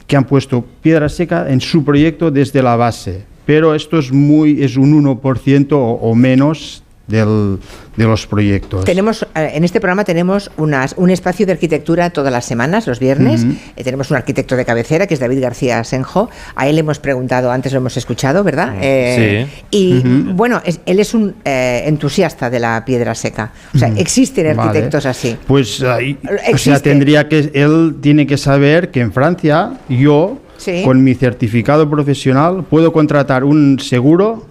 que 0.08 0.16
han 0.16 0.26
puesto 0.26 0.66
piedra 0.82 1.10
seca 1.10 1.50
en 1.50 1.62
su 1.62 1.84
proyecto 1.84 2.32
desde 2.32 2.64
la 2.64 2.76
base. 2.76 3.26
Pero 3.46 3.76
esto 3.76 4.00
es 4.00 4.12
muy, 4.12 4.64
es 4.64 4.78
un 4.78 5.04
1% 5.04 5.74
o, 5.74 5.78
o 5.78 6.16
menos 6.16 6.84
del- 7.08 7.60
de 7.96 8.04
los 8.06 8.28
proyectos. 8.28 8.86
Tenemos, 8.86 9.24
eh, 9.34 9.52
en 9.56 9.64
este 9.64 9.80
programa 9.80 10.04
tenemos 10.04 10.52
unas, 10.58 10.94
un 10.98 11.10
espacio 11.10 11.46
de 11.46 11.54
arquitectura 11.54 12.10
todas 12.12 12.32
las 12.32 12.46
semanas, 12.46 12.86
los 12.86 13.00
viernes. 13.00 13.46
Eh, 13.76 13.84
tenemos 13.84 14.12
un 14.12 14.18
arquitecto 14.18 14.56
de 14.56 14.66
cabecera, 14.66 15.08
que 15.08 15.14
es 15.16 15.20
David 15.20 15.42
García 15.42 15.84
Senjo. 15.84 16.30
A 16.56 16.68
él 16.68 16.76
le 16.76 16.82
hemos 16.82 17.00
preguntado, 17.00 17.50
antes 17.52 17.72
lo 17.72 17.80
hemos 17.80 17.98
escuchado, 17.98 18.44
¿verdad? 18.44 18.76
Eh, 18.82 19.48
Y 19.72 20.00
bueno, 20.34 20.62
es- 20.66 20.80
él 20.86 21.00
es 21.00 21.14
un 21.14 21.36
eh, 21.46 21.84
entusiasta 21.86 22.50
de 22.50 22.60
la 22.60 22.84
piedra 22.86 23.16
seca. 23.16 23.52
O 23.74 23.78
sea, 23.78 23.90
existen 23.96 24.56
Vale. 24.56 24.70
arquitectos 24.70 25.06
así. 25.06 25.38
Pues 25.48 25.82
ahí- 25.82 26.18
o 26.30 26.34
Existe. 26.34 26.58
sea, 26.58 26.80
tendría 26.82 27.28
que 27.28 27.52
él 27.54 27.96
tiene 28.02 28.28
que 28.28 28.38
saber 28.38 28.92
que 28.92 29.00
en 29.02 29.12
Francia 29.12 29.72
yo 29.90 30.38
Sí. 30.58 30.82
con 30.84 31.04
mi 31.04 31.14
certificado 31.16 31.90
profesional 31.90 32.64
puedo 32.70 32.92
contratar 32.92 33.44
un 33.44 33.80
seguro 33.80 34.46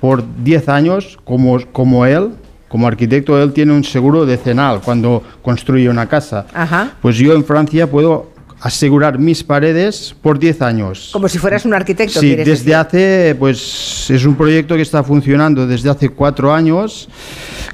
por 0.00 0.24
10 0.42 0.68
años 0.68 1.18
como 1.24 1.58
como 1.72 2.06
él, 2.06 2.30
como 2.68 2.86
arquitecto 2.86 3.40
él 3.42 3.52
tiene 3.52 3.72
un 3.72 3.84
seguro 3.84 4.26
decenal 4.26 4.80
cuando 4.80 5.22
construye 5.42 5.88
una 5.88 6.06
casa. 6.08 6.46
Ajá. 6.52 6.92
Pues 7.00 7.16
yo 7.16 7.34
en 7.34 7.44
Francia 7.44 7.90
puedo 7.90 8.30
asegurar 8.60 9.18
mis 9.18 9.44
paredes 9.44 10.14
por 10.22 10.38
10 10.38 10.62
años. 10.62 11.10
Como 11.12 11.28
si 11.28 11.38
fueras 11.38 11.64
un 11.64 11.74
arquitecto. 11.74 12.20
Sí, 12.20 12.34
desde 12.34 12.50
decir. 12.50 12.74
hace, 12.74 13.36
pues 13.38 14.10
es 14.10 14.24
un 14.24 14.34
proyecto 14.34 14.74
que 14.76 14.82
está 14.82 15.02
funcionando 15.02 15.66
desde 15.66 15.90
hace 15.90 16.08
cuatro 16.08 16.52
años. 16.52 17.08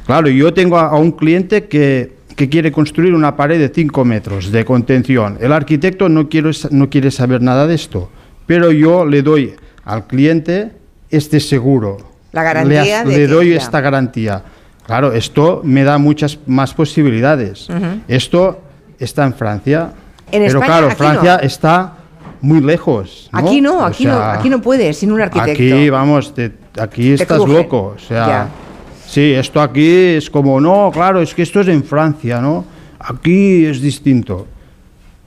Claro, 0.04 0.28
yo 0.28 0.52
tengo 0.52 0.76
a, 0.76 0.88
a 0.88 0.96
un 0.96 1.12
cliente 1.12 1.68
que, 1.68 2.16
que 2.36 2.48
quiere 2.48 2.72
construir 2.72 3.14
una 3.14 3.36
pared 3.36 3.58
de 3.58 3.72
5 3.72 4.04
metros 4.04 4.50
de 4.50 4.64
contención. 4.64 5.38
El 5.40 5.52
arquitecto 5.52 6.08
no, 6.08 6.28
quiero, 6.28 6.50
no 6.70 6.90
quiere 6.90 7.10
saber 7.10 7.42
nada 7.42 7.66
de 7.66 7.74
esto, 7.74 8.10
pero 8.46 8.72
yo 8.72 9.06
le 9.06 9.22
doy 9.22 9.54
al 9.84 10.06
cliente 10.06 10.72
este 11.10 11.40
seguro. 11.40 12.11
La 12.32 12.42
garantía 12.42 13.04
Le, 13.04 13.10
de 13.10 13.18
le 13.20 13.26
que- 13.26 13.32
doy 13.32 13.50
ya. 13.50 13.56
esta 13.56 13.80
garantía. 13.80 14.42
Claro, 14.86 15.12
esto 15.12 15.60
me 15.64 15.84
da 15.84 15.98
muchas 15.98 16.38
más 16.46 16.74
posibilidades. 16.74 17.68
Esto 18.08 18.60
está 18.98 19.24
en 19.24 19.34
Francia. 19.34 19.92
En 20.30 20.42
pero 20.44 20.58
España, 20.60 20.66
claro, 20.66 20.90
Francia 20.96 21.36
no. 21.40 21.46
está 21.46 21.92
muy 22.40 22.60
lejos. 22.60 23.28
¿no? 23.32 23.38
Aquí 23.38 23.60
no, 23.60 23.78
O 23.78 23.84
aquí 23.84 24.04
no, 24.06 24.16
sea, 24.16 24.32
aquí 24.32 24.48
no 24.50 24.60
puedes 24.60 24.96
sin 24.98 25.12
un 25.12 25.20
arquitecto. 25.20 25.52
Aquí, 25.52 25.90
vamos, 25.90 26.34
te- 26.34 26.52
aquí 26.80 27.14
Te 27.16 27.22
estás 27.22 27.38
crujen. 27.38 27.56
loco. 27.56 27.94
O 27.96 27.98
sea, 27.98 28.26
Ya. 28.26 28.48
sí, 29.06 29.32
esto 29.34 29.60
aquí 29.60 30.16
es 30.16 30.28
como, 30.30 30.60
no, 30.60 30.90
claro, 30.92 31.20
es 31.20 31.32
que 31.34 31.42
esto 31.42 31.60
es 31.60 31.68
en 31.68 31.84
Francia, 31.84 32.40
¿no? 32.40 32.64
aquí 32.98 33.66
es 33.66 33.80
distinto. 33.80 34.46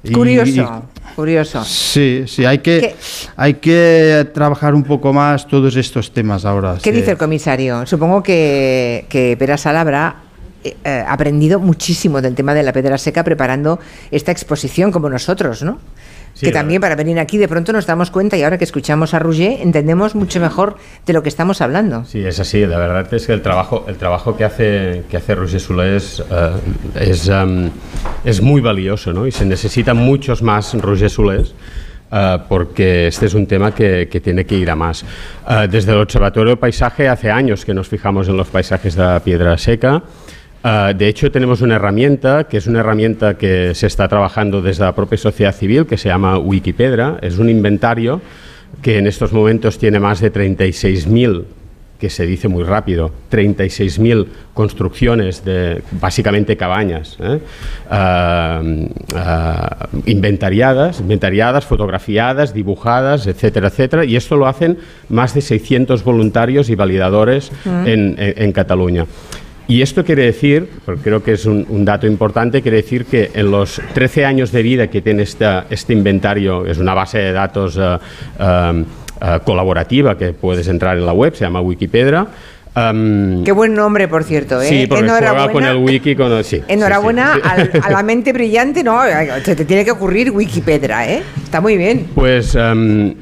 Y- 0.04 0.12
Curioso, 0.12 0.84
curioso. 1.16 1.64
Sí, 1.64 2.26
sí, 2.28 2.46
hay 2.46 2.60
que, 2.60 2.80
¿Qué? 2.80 2.96
hay 3.36 3.54
que 3.56 4.28
trabajar 4.34 4.76
un 4.76 4.84
poco 4.84 5.14
más 5.14 5.48
todos 5.48 5.76
estos 5.76 6.12
temas 6.12 6.46
ahora. 6.46 6.78
¿Qué 6.82 6.92
sí. 6.92 6.98
dice 6.98 7.12
el 7.12 7.18
comisario? 7.18 7.86
Supongo 7.86 8.22
que, 8.22 9.06
que 9.10 9.36
Pera 9.38 9.58
Sala 9.58 9.82
habrá 9.82 10.16
eh, 10.64 10.76
eh, 10.84 11.06
aprendido 11.08 11.60
muchísimo 11.60 12.22
del 12.22 12.34
tema 12.34 12.54
de 12.54 12.64
la 12.64 12.74
piedra 12.74 12.98
seca 12.98 13.24
preparando 13.24 13.80
esta 14.10 14.32
exposición, 14.32 14.92
como 14.92 15.10
nosotros, 15.10 15.62
¿no? 15.62 15.80
Sí, 16.36 16.46
que 16.48 16.52
también 16.52 16.82
para 16.82 16.96
venir 16.96 17.18
aquí 17.18 17.38
de 17.38 17.48
pronto 17.48 17.72
nos 17.72 17.86
damos 17.86 18.12
cuenta 18.12 18.36
y 18.36 18.44
ahora 18.44 18.58
que 18.58 18.66
escuchamos 18.66 19.14
a 19.14 19.20
Rouget 19.20 19.62
entendemos 19.62 20.16
mucho 20.16 20.42
mejor 20.42 20.76
de 21.06 21.14
lo 21.14 21.24
que 21.24 21.30
estamos 21.30 21.62
hablando. 21.62 22.04
Sí, 22.06 22.20
es 22.26 22.40
así. 22.42 22.66
La 22.66 22.78
verdad 22.78 23.12
es 23.14 23.26
que 23.26 23.32
el 23.34 23.42
trabajo, 23.42 23.86
el 23.88 23.96
trabajo 23.96 24.36
que 24.36 24.44
hace, 24.44 25.04
que 25.10 25.16
hace 25.16 25.34
Roger 25.34 25.62
Solé 25.62 25.96
es, 25.96 26.22
eh, 26.30 26.52
es, 27.00 27.30
em, 27.30 27.70
es 28.26 28.42
muy 28.42 28.60
valioso, 28.60 29.14
¿no? 29.14 29.26
Y 29.26 29.32
se 29.32 29.46
necesitan 29.46 29.96
muchos 29.96 30.42
más 30.42 30.74
Roger 30.74 31.10
Solés. 31.10 31.56
eh, 32.12 32.38
porque 32.48 33.08
este 33.08 33.26
es 33.26 33.34
un 33.34 33.48
tema 33.48 33.74
que, 33.74 34.08
que 34.12 34.20
tiene 34.22 34.46
que 34.46 34.56
ir 34.56 34.70
a 34.70 34.76
más. 34.76 35.04
Eh, 35.50 35.68
desde 35.72 35.92
el 35.94 36.00
Observatorio 36.00 36.50
del 36.50 36.60
Paisaje 36.60 37.08
hace 37.08 37.32
años 37.32 37.66
que 37.66 37.74
nos 37.74 37.88
fijamos 37.88 38.28
en 38.28 38.38
los 38.38 38.48
paisajes 38.48 38.96
de 38.96 39.04
la 39.04 39.20
piedra 39.22 39.58
seca. 39.58 40.04
Uh, 40.66 40.94
de 40.98 41.08
hecho, 41.08 41.32
tenemos 41.32 41.62
una 41.62 41.76
herramienta 41.76 42.46
que 42.46 42.58
es 42.58 42.66
una 42.66 42.80
herramienta 42.80 43.38
que 43.38 43.76
se 43.76 43.86
está 43.86 44.08
trabajando 44.08 44.64
desde 44.64 44.84
la 44.84 44.96
propia 44.96 45.16
sociedad 45.20 45.54
civil, 45.54 45.86
que 45.86 45.96
se 45.96 46.10
llama 46.10 46.40
Wikipedra. 46.40 47.20
Es 47.22 47.38
un 47.38 47.50
inventario 47.52 48.20
que 48.82 48.98
en 48.98 49.06
estos 49.06 49.32
momentos 49.32 49.78
tiene 49.78 50.00
más 50.00 50.22
de 50.22 50.34
36.000, 50.34 51.44
que 52.00 52.10
se 52.10 52.26
dice 52.26 52.48
muy 52.48 52.64
rápido, 52.64 53.12
36.000 53.32 54.26
construcciones 54.56 55.46
de 55.46 55.84
básicamente 56.02 56.58
cabañas, 56.58 57.16
¿eh? 57.22 57.40
Uh, 57.92 58.86
uh, 59.16 60.02
inventariadas, 60.08 61.00
inventariadas, 61.00 61.64
fotografiadas, 61.66 62.56
dibujadas, 62.56 63.28
etcétera, 63.28 63.68
etcétera. 63.68 64.04
Y 64.04 64.16
esto 64.16 64.36
lo 64.36 64.48
hacen 64.48 64.80
más 65.10 65.36
de 65.36 65.42
600 65.42 66.04
voluntarios 66.04 66.72
y 66.72 66.76
validadores 66.76 67.52
en- 67.86 68.16
en- 68.18 68.34
en 68.44 68.52
Cataluña. 68.52 69.06
Y 69.68 69.82
esto 69.82 70.04
quiere 70.06 70.26
decir, 70.26 70.70
porque 70.86 71.02
creo 71.02 71.24
que 71.24 71.32
es 71.34 71.46
un, 71.46 71.66
un 71.70 71.86
dato 71.86 72.06
importante, 72.06 72.62
quiere 72.62 72.78
decir 72.78 73.06
que 73.06 73.32
en 73.34 73.50
los 73.50 73.82
13 73.94 74.24
años 74.26 74.52
de 74.52 74.62
vida 74.62 74.88
que 74.88 75.02
tiene 75.02 75.24
esta- 75.24 75.66
este 75.70 75.94
inventario, 75.94 76.66
es 76.68 76.78
una 76.78 76.94
base 76.94 77.18
de 77.18 77.32
datos 77.32 77.76
eh, 77.82 77.98
eh, 78.40 78.84
eh, 79.22 79.40
colaborativa 79.44 80.18
que 80.18 80.34
puedes 80.34 80.68
entrar 80.68 80.98
en 80.98 81.06
la 81.06 81.14
web, 81.14 81.34
se 81.36 81.46
llama 81.46 81.62
Wikipedra. 81.62 82.28
em, 82.76 83.44
Qué 83.44 83.52
buen 83.54 83.74
nombre, 83.74 84.08
por 84.08 84.24
cierto. 84.24 84.62
¿eh? 84.62 84.68
sí, 84.68 84.86
porque 84.88 85.08
juega 85.10 85.50
con 85.52 85.64
el 85.64 85.78
wiki, 85.78 86.14
con 86.16 86.32
el- 86.32 86.44
sí, 86.44 86.62
Enhorabuena 86.68 87.34
sí, 87.36 87.40
sí. 87.42 87.50
al- 87.50 87.82
a 87.84 87.90
la 87.90 88.04
mente 88.04 88.34
brillante, 88.34 88.84
no, 88.84 89.00
se 89.44 89.56
te 89.56 89.66
tiene 89.66 89.84
que 89.86 89.92
ocurrir 89.92 90.30
Wikipedra, 90.30 91.10
¿eh? 91.10 91.24
Está 91.44 91.60
muy 91.62 91.76
bien. 91.78 92.06
Pues 92.14 92.54
em, 92.54 93.16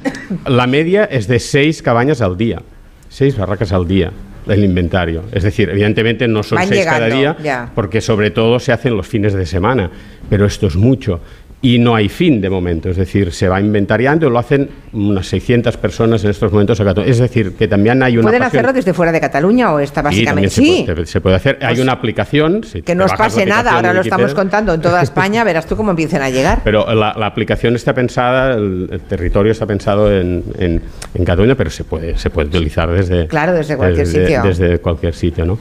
la 0.48 0.68
media 0.68 1.06
es 1.06 1.28
de 1.28 1.40
seis 1.40 1.82
cabañas 1.82 2.20
al 2.22 2.36
día, 2.36 2.62
seis 3.08 3.38
barracas 3.38 3.72
al 3.72 3.88
día 3.88 4.12
el 4.48 4.64
inventario. 4.64 5.24
Es 5.32 5.44
decir, 5.44 5.70
evidentemente 5.70 6.28
no 6.28 6.44
son 6.44 6.58
Van 6.58 6.68
seis 6.68 6.86
cada 6.86 7.08
día, 7.08 7.38
ya. 7.42 7.72
porque 7.74 8.02
sobre 8.02 8.32
todo 8.32 8.60
se 8.60 8.72
hacen 8.72 8.96
los 8.98 9.08
fines 9.08 9.34
de 9.34 9.46
semana, 9.46 9.90
pero 10.30 10.46
esto 10.46 10.68
es 10.68 10.76
mucho. 10.76 11.20
Y 11.66 11.80
no 11.80 11.96
hay 11.96 12.10
fin 12.10 12.42
de 12.42 12.50
momento, 12.50 12.90
es 12.90 12.98
decir, 12.98 13.32
se 13.32 13.48
va 13.48 13.62
inventariando, 13.62 14.30
lo 14.30 14.38
hacen 14.38 14.70
unas 14.92 15.26
600 15.28 15.78
personas 15.78 16.22
en 16.26 16.32
estos 16.32 16.52
momentos. 16.52 16.78
a 16.82 16.84
Cataluña. 16.84 17.10
Es 17.10 17.20
decir, 17.20 17.54
que 17.54 17.70
también 17.70 18.04
hay 18.04 18.18
una 18.18 18.24
¿Pueden 18.24 18.42
pasión- 18.42 18.48
hacerlo 18.60 18.74
desde 18.74 18.94
fuera 18.94 19.14
de 19.14 19.22
Cataluña 19.22 19.72
o 19.74 19.80
está 19.80 20.02
Sí, 20.02 20.04
básicamente? 20.26 20.28
también 20.28 20.50
se, 20.50 20.62
Sí. 20.62 20.84
puede, 20.86 21.06
se 21.06 21.22
puede 21.22 21.36
hacer. 21.38 21.58
hay 21.62 21.68
Pues 21.76 21.80
una 21.80 21.94
aplicación. 21.94 22.66
si 22.66 22.82
Que 22.82 22.94
no 22.96 23.06
os 23.06 23.14
pase 23.14 23.46
nada, 23.46 23.76
ahora 23.76 23.94
lo 23.94 24.02
estamos 24.02 24.34
contando 24.34 24.74
en 24.74 24.82
toda 24.82 25.02
España, 25.04 25.46
verás 25.46 25.66
tú 25.66 25.78
cómo 25.78 25.92
empiezan 25.92 26.22
a 26.22 26.30
llegar. 26.30 26.60
Pero 26.66 26.94
la, 26.94 27.16
la 27.18 27.26
aplicación 27.28 27.76
está 27.78 27.94
pensada, 27.94 28.56
el, 28.56 28.90
el 28.92 29.00
territorio 29.00 29.54
está 29.54 29.66
pensado 29.66 30.12
en, 30.14 30.44
en, 30.60 30.82
en 31.16 31.24
Cataluña, 31.26 31.56
pero 31.56 31.70
se 31.70 31.86
puede, 31.86 32.18
se 32.18 32.30
puede 32.30 32.50
utilizar 32.50 32.92
desde, 32.92 33.28
Claro, 33.28 33.54
desde 33.54 33.78
cualquier 33.78 34.06
sitio. 34.06 34.44
Desde 34.44 34.80
cualquier 34.80 35.14
sitio, 35.14 35.46
¿no? 35.46 35.58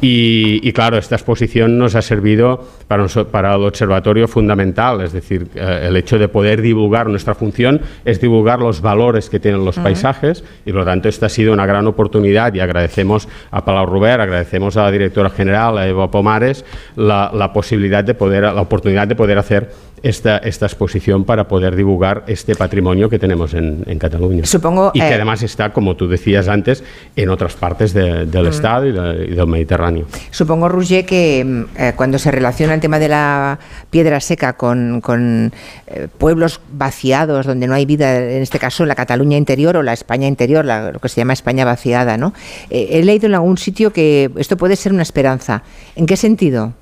Y, 0.00 0.60
y 0.62 0.72
claro, 0.72 0.96
esta 0.96 1.16
exposición 1.16 1.76
nos 1.76 1.96
ha 1.96 2.02
servido 2.02 2.68
para, 2.86 3.04
para 3.32 3.56
el 3.56 3.62
observatorio 3.64 4.28
fundamental, 4.28 5.00
es 5.00 5.12
decir, 5.12 5.39
eh, 5.54 5.86
el 5.88 5.96
hecho 5.96 6.18
de 6.18 6.28
poder 6.28 6.62
divulgar, 6.62 7.08
nuestra 7.08 7.34
función 7.34 7.80
es 8.04 8.20
divulgar 8.20 8.60
los 8.60 8.80
valores 8.80 9.30
que 9.30 9.40
tienen 9.40 9.64
los 9.64 9.78
paisajes 9.78 10.44
y 10.64 10.72
por 10.72 10.80
lo 10.80 10.84
tanto 10.84 11.08
esta 11.08 11.26
ha 11.26 11.28
sido 11.28 11.52
una 11.52 11.66
gran 11.66 11.86
oportunidad 11.86 12.54
y 12.54 12.60
agradecemos 12.60 13.28
a 13.50 13.64
Palau 13.64 13.86
Robert, 13.86 14.20
agradecemos 14.20 14.76
a 14.76 14.84
la 14.84 14.90
directora 14.90 15.30
general, 15.30 15.78
a 15.78 15.88
Eva 15.88 16.10
Pomares, 16.10 16.64
la, 16.96 17.30
la 17.34 17.52
posibilidad 17.52 18.04
de 18.04 18.14
poder, 18.14 18.42
la 18.42 18.60
oportunidad 18.60 19.08
de 19.08 19.16
poder 19.16 19.38
hacer 19.38 19.70
esta, 20.02 20.38
esta 20.38 20.66
exposición 20.66 21.24
para 21.24 21.46
poder 21.48 21.76
divulgar 21.76 22.24
este 22.26 22.54
patrimonio 22.56 23.08
que 23.10 23.18
tenemos 23.18 23.54
en, 23.54 23.84
en 23.86 23.98
Cataluña. 23.98 24.44
Supongo, 24.46 24.90
Y 24.94 25.00
que 25.00 25.08
eh, 25.08 25.14
además 25.14 25.42
está, 25.42 25.72
como 25.72 25.96
tú 25.96 26.08
decías 26.08 26.48
antes, 26.48 26.82
en 27.16 27.28
otras 27.28 27.54
partes 27.54 27.92
de- 27.92 28.26
del 28.26 28.46
Estado 28.46 28.86
y, 28.86 28.92
de- 28.92 29.24
y 29.32 29.34
del 29.34 29.46
Mediterráneo. 29.46 30.06
Supongo, 30.30 30.68
Roger, 30.68 31.04
que 31.04 31.44
mm, 31.44 31.64
eh, 31.80 31.92
cuando 31.96 32.18
se 32.18 32.30
relaciona 32.30 32.74
el 32.74 32.80
tema 32.80 32.98
de 32.98 33.08
la 33.08 33.58
piedra 33.90 34.20
seca 34.20 34.54
con, 34.54 35.00
con, 35.00 35.52
eh, 35.86 36.08
pueblos 36.18 36.60
vaciados, 36.72 37.46
donde 37.46 37.66
no 37.66 37.74
hay 37.74 37.84
vida, 37.86 38.16
en 38.18 38.42
este 38.42 38.58
caso 38.58 38.86
la 38.86 38.94
Cataluña 38.94 39.36
interior 39.36 39.76
o 39.76 39.82
la 39.82 39.92
España 39.92 40.26
interior, 40.26 40.64
la- 40.64 40.92
lo 40.92 40.98
que 40.98 41.08
se 41.08 41.20
llama 41.20 41.32
España 41.34 41.64
vaciada, 41.64 42.16
¿no? 42.16 42.32
He 42.70 43.02
leído 43.02 43.26
en 43.26 43.34
algún 43.34 43.58
sitio 43.58 43.92
que 43.92 44.30
esto 44.36 44.56
puede 44.56 44.76
ser 44.76 44.92
una 44.92 45.02
esperanza. 45.02 45.62
¿En 45.96 46.06
qué 46.06 46.16
sentido? 46.16 46.72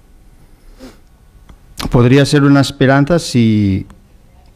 Podría 1.90 2.24
ser 2.26 2.42
una 2.42 2.60
esperanza 2.60 3.18
si, 3.18 3.86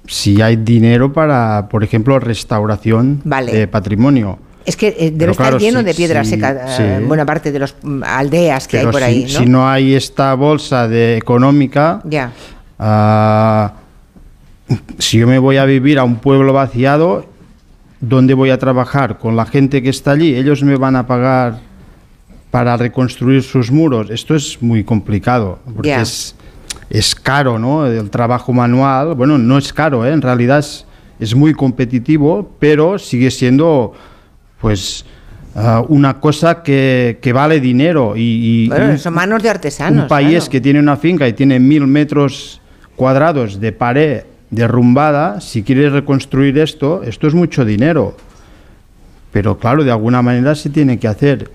si 0.06 0.42
hay 0.42 0.56
dinero 0.56 1.12
para, 1.12 1.68
por 1.68 1.84
ejemplo, 1.84 2.18
restauración 2.18 3.20
Vale. 3.24 3.52
de 3.52 3.68
patrimonio. 3.68 4.38
Es 4.64 4.76
que 4.76 4.88
eh, 4.98 5.10
debe 5.12 5.32
estar 5.32 5.46
claro, 5.48 5.58
lleno 5.58 5.80
sí, 5.80 5.84
de 5.86 5.94
piedra 5.94 6.24
sí, 6.24 6.30
seca, 6.30 6.50
eh, 6.52 6.74
sí. 6.76 6.82
en 6.82 7.08
buena 7.08 7.24
parte 7.26 7.50
de 7.50 7.58
las 7.58 7.74
aldeas 8.04 8.68
que 8.68 8.78
Pero 8.78 8.88
hay 8.88 8.92
por 8.92 9.00
si, 9.00 9.06
ahí, 9.06 9.22
¿no? 9.22 9.28
si 9.40 9.46
no 9.46 9.68
hay 9.68 9.94
esta 9.94 10.34
bolsa 10.34 10.86
de 10.88 11.16
económica, 11.16 12.00
Ya. 12.04 12.32
ah, 12.78 13.72
si 14.98 15.18
yo 15.18 15.26
me 15.26 15.38
voy 15.38 15.56
a 15.56 15.64
vivir 15.64 15.98
a 15.98 16.04
un 16.04 16.16
pueblo 16.16 16.52
vaciado, 16.52 17.26
¿dónde 18.00 18.34
voy 18.34 18.50
a 18.50 18.58
trabajar? 18.58 19.18
Con 19.18 19.36
la 19.36 19.46
gente 19.46 19.82
que 19.82 19.90
está 19.90 20.12
allí, 20.12 20.34
ellos 20.34 20.62
me 20.62 20.76
van 20.76 20.96
a 20.96 21.06
pagar 21.06 21.58
para 22.52 22.76
reconstruir 22.76 23.42
sus 23.42 23.70
muros. 23.70 24.10
Esto 24.10 24.34
es 24.36 24.60
muy 24.62 24.84
complicado, 24.84 25.58
porque 25.74 25.88
Ya. 25.88 26.02
es, 26.02 26.36
es 26.94 27.14
caro, 27.14 27.58
¿no? 27.58 27.86
El 27.86 28.10
trabajo 28.10 28.52
manual, 28.52 29.14
bueno, 29.14 29.38
no 29.38 29.56
es 29.56 29.72
caro, 29.72 30.04
¿eh? 30.04 30.12
en 30.12 30.20
realidad 30.20 30.58
es, 30.58 30.84
es 31.18 31.34
muy 31.34 31.54
competitivo, 31.54 32.54
pero 32.58 32.98
sigue 32.98 33.30
siendo, 33.30 33.94
pues, 34.60 35.06
ah, 35.56 35.82
una 35.88 36.20
cosa 36.20 36.62
que, 36.62 37.18
que 37.22 37.32
vale 37.32 37.60
dinero. 37.60 38.14
Y, 38.14 38.20
y 38.64 38.68
Bueno, 38.68 38.90
un- 38.90 38.98
son 38.98 39.14
manos 39.14 39.42
de 39.42 39.48
artesanos. 39.48 40.02
un 40.02 40.08
país 40.08 40.36
claro. 40.36 40.50
que 40.50 40.60
tiene 40.60 40.80
una 40.80 40.96
finca 40.98 41.26
y 41.26 41.32
tiene 41.32 41.58
mil 41.58 41.86
metros 41.86 42.60
cuadrados 42.94 43.58
de 43.58 43.72
pared 43.72 44.22
derrumbada, 44.50 45.40
si 45.40 45.62
quiere 45.62 45.88
reconstruir 45.88 46.58
esto, 46.58 47.02
esto 47.04 47.26
es 47.26 47.32
mucho 47.32 47.64
dinero. 47.64 48.14
Pero 49.32 49.56
claro, 49.58 49.82
de 49.82 49.90
alguna 49.90 50.20
manera 50.20 50.54
se 50.54 50.68
tiene 50.68 50.98
que 50.98 51.08
hacer. 51.08 51.50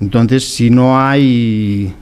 Entonces, 0.00 0.52
si 0.52 0.68
no 0.68 0.98
hay 1.00 1.94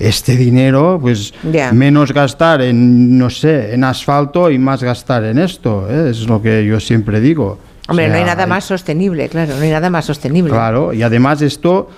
este 0.00 0.34
dinero, 0.36 0.98
pues 1.00 1.32
menos 1.72 2.12
gastar 2.12 2.62
en, 2.62 3.18
no 3.18 3.28
sé, 3.28 3.74
en 3.74 3.84
asfalto 3.84 4.50
y 4.50 4.58
más 4.58 4.82
gastar 4.82 5.24
en 5.24 5.38
esto. 5.38 5.86
¿eh? 5.90 6.08
Es 6.10 6.26
lo 6.26 6.40
que 6.40 6.64
yo 6.64 6.80
siempre 6.80 7.20
digo. 7.20 7.58
O 7.86 7.90
Hombre, 7.92 8.08
no 8.08 8.14
hay 8.14 8.24
nada 8.24 8.46
más 8.46 8.64
sostenible, 8.64 9.28
claro, 9.28 9.54
no 9.56 9.62
hay 9.62 9.70
nada 9.70 9.90
más 9.90 10.06
sostenible. 10.06 10.50
Claro, 10.50 10.92
y 10.94 11.02
además 11.02 11.42
esto, 11.42 11.90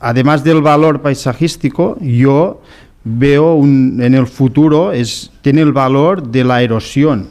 además 0.00 0.44
del 0.44 0.62
valor 0.62 1.02
paisajístico, 1.02 1.98
yo 2.00 2.62
veo 3.02 3.54
un- 3.54 4.00
en 4.02 4.14
el 4.14 4.26
futuro 4.26 4.92
es 4.92 5.30
tiene 5.42 5.62
el 5.62 5.72
valor 5.72 6.22
de 6.28 6.44
la 6.44 6.62
erosión, 6.62 7.28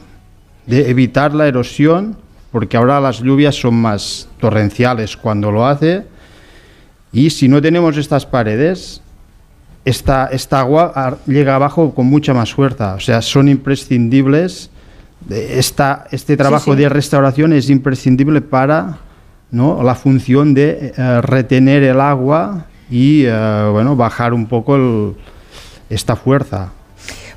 de 0.65 0.89
evitar 0.89 1.33
la 1.33 1.47
erosión, 1.47 2.17
porque 2.51 2.75
ahora 2.77 2.99
las 2.99 3.21
lluvias 3.21 3.55
son 3.55 3.75
más 3.75 4.27
torrenciales 4.39 5.15
cuando 5.15 5.51
lo 5.51 5.65
hace, 5.65 6.05
y 7.13 7.29
si 7.29 7.47
no 7.47 7.61
tenemos 7.61 7.95
estas 7.97 8.25
paredes, 8.25 9.01
esta, 9.85 10.27
esta 10.27 10.59
agua 10.61 11.17
llega 11.27 11.55
abajo 11.55 11.93
con 11.93 12.05
mucha 12.05 12.33
más 12.33 12.53
fuerza, 12.53 12.95
o 12.95 12.99
sea, 12.99 13.21
son 13.21 13.47
imprescindibles. 13.49 14.69
de- 15.27 15.59
Esta, 15.59 16.05
este 16.11 16.35
trabajo 16.37 16.73
sí. 16.73 16.79
de 16.79 16.89
restauración 16.89 17.53
es 17.53 17.69
imprescindible 17.69 18.41
para 18.41 18.97
¿no? 19.51 19.81
la 19.83 19.95
función 19.95 20.53
de 20.53 20.93
eh, 20.97 21.21
retener 21.21 21.83
el 21.83 22.01
agua 22.01 22.65
y 22.89 23.23
eh, 23.25 23.69
bueno, 23.71 23.95
bajar 23.95 24.33
un 24.33 24.47
poco 24.47 24.75
el- 24.75 25.13
esta 25.89 26.15
fuerza. 26.15 26.71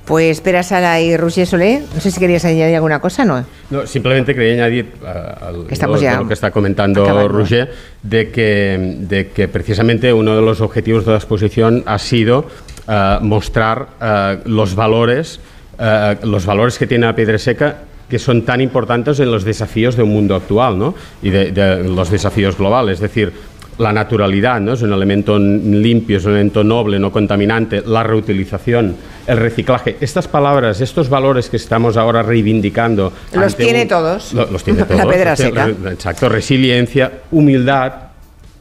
Pues 0.07 0.38
espera, 0.38 0.62
Sara 0.62 1.01
y 1.01 1.16
Roger 1.16 1.49
Solé, 1.49 1.83
no 1.92 2.01
sé 2.01 2.12
si 2.12 2.21
querías 2.21 2.45
añadir 2.45 2.77
alguna 2.77 3.01
cosa, 3.01 3.25
¿no? 3.25 3.45
No, 3.71 3.87
simplemente 3.88 4.37
quería 4.37 4.53
añadir 4.53 4.92
uh, 5.03 5.64
Que 5.66 5.75
estamos 5.75 6.01
lo, 6.01 6.03
ya 6.05 6.21
lo 6.21 6.29
que 6.29 6.35
está 6.35 6.53
comentando 6.53 7.03
acabando. 7.03 7.29
Roger, 7.29 7.73
de 8.05 8.31
que, 8.31 8.97
de 9.01 9.29
que 9.31 9.49
precisamente 9.49 10.12
uno 10.12 10.37
de 10.37 10.42
los 10.42 10.61
objetivos 10.61 11.05
de 11.05 11.11
la 11.11 11.16
exposición 11.16 11.83
ha 11.87 11.99
sido 11.99 12.47
eh, 12.87 13.19
mostrar 13.21 13.88
eh, 14.01 14.38
los 14.45 14.77
valores, 14.77 15.40
eh, 15.77 16.16
los 16.23 16.47
valores 16.47 16.79
que 16.79 16.87
tiene 16.87 17.07
la 17.07 17.16
piedra 17.16 17.37
seca 17.37 17.79
que 18.09 18.21
son 18.21 18.45
tan 18.45 18.61
importantes 18.61 19.19
en 19.19 19.33
los 19.33 19.42
desafíos 19.42 19.97
de 19.97 20.05
un 20.05 20.11
mundo 20.11 20.37
actual 20.37 20.79
¿no? 20.79 20.95
y 21.21 21.31
de, 21.31 21.51
de 21.51 21.83
los 21.83 22.09
desafíos 22.09 22.57
globales. 22.57 22.95
Es 22.95 23.01
decir, 23.01 23.33
la 23.79 23.93
naturalidad 23.93 24.61
¿no? 24.61 24.73
es 24.73 24.83
un 24.83 24.93
elemento 24.93 25.39
limpio, 25.39 26.17
es 26.19 26.25
un 26.25 26.33
elemento 26.33 26.65
noble, 26.65 26.99
no 26.99 27.12
contaminante, 27.12 27.83
la 27.85 28.03
reutilización, 28.03 28.97
el 29.27 29.37
reciclaje. 29.37 29.97
Estas 30.01 30.29
palabras, 30.29 30.81
estos 30.81 31.09
valores 31.11 31.51
que 31.51 31.57
estamos 31.59 31.97
ahora 31.97 32.23
reivindicando. 32.23 33.12
Los 33.33 33.55
tiene 33.57 33.83
un- 33.83 33.89
todos. 33.89 34.33
Lo- 34.33 34.51
los 34.51 34.65
tiene 34.65 34.81
La 34.81 34.87
todos. 34.87 35.07
piedra 35.07 35.31
Los 35.33 35.39
tiene- 35.41 35.75
seca. 35.75 35.91
Exacto, 35.93 36.29
resiliencia, 36.29 37.12
humildad, 37.31 37.93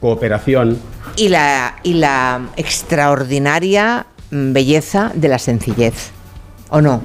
cooperación. 0.00 0.78
Y 1.16 1.28
la, 1.30 1.76
y 1.82 1.94
la 1.94 2.48
extraordinaria 2.56 4.06
mm, 4.30 4.52
belleza 4.52 5.12
de 5.14 5.28
la 5.28 5.38
sencillez. 5.38 6.10
¿O 6.70 6.80
no? 6.80 7.00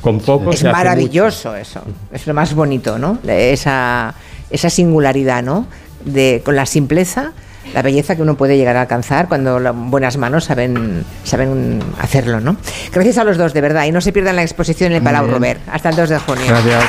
Con 0.00 0.20
poco 0.20 0.50
Es 0.50 0.60
se 0.60 0.68
hace 0.68 0.76
maravilloso 0.76 1.54
eso. 1.56 1.80
Es 2.12 2.26
lo 2.26 2.34
más 2.34 2.54
bonito, 2.54 2.98
¿no? 2.98 3.18
Esa, 3.26 4.14
esa 4.50 4.70
singularidad, 4.70 5.42
¿no? 5.42 5.66
De, 6.12 6.42
con 6.44 6.56
la 6.56 6.66
simpleza, 6.66 7.32
la 7.74 7.82
belleza 7.82 8.16
que 8.16 8.22
uno 8.22 8.36
puede 8.36 8.56
llegar 8.56 8.76
a 8.76 8.82
alcanzar 8.82 9.28
cuando 9.28 9.58
las 9.58 9.74
buenas 9.76 10.16
manos 10.16 10.44
saben, 10.44 11.04
saben 11.24 11.80
hacerlo, 12.00 12.40
¿no? 12.40 12.56
Gracias 12.92 13.18
a 13.18 13.24
los 13.24 13.36
dos, 13.36 13.52
de 13.54 13.60
verdad. 13.60 13.84
Y 13.84 13.92
no 13.92 14.00
se 14.00 14.12
pierdan 14.12 14.36
la 14.36 14.42
exposición 14.42 14.92
en 14.92 14.98
el 14.98 15.02
Palau. 15.02 15.26
Robert. 15.26 15.60
Hasta 15.70 15.90
el 15.90 15.96
2 15.96 16.08
de 16.08 16.18
junio. 16.18 16.44
Gracias. 16.48 16.84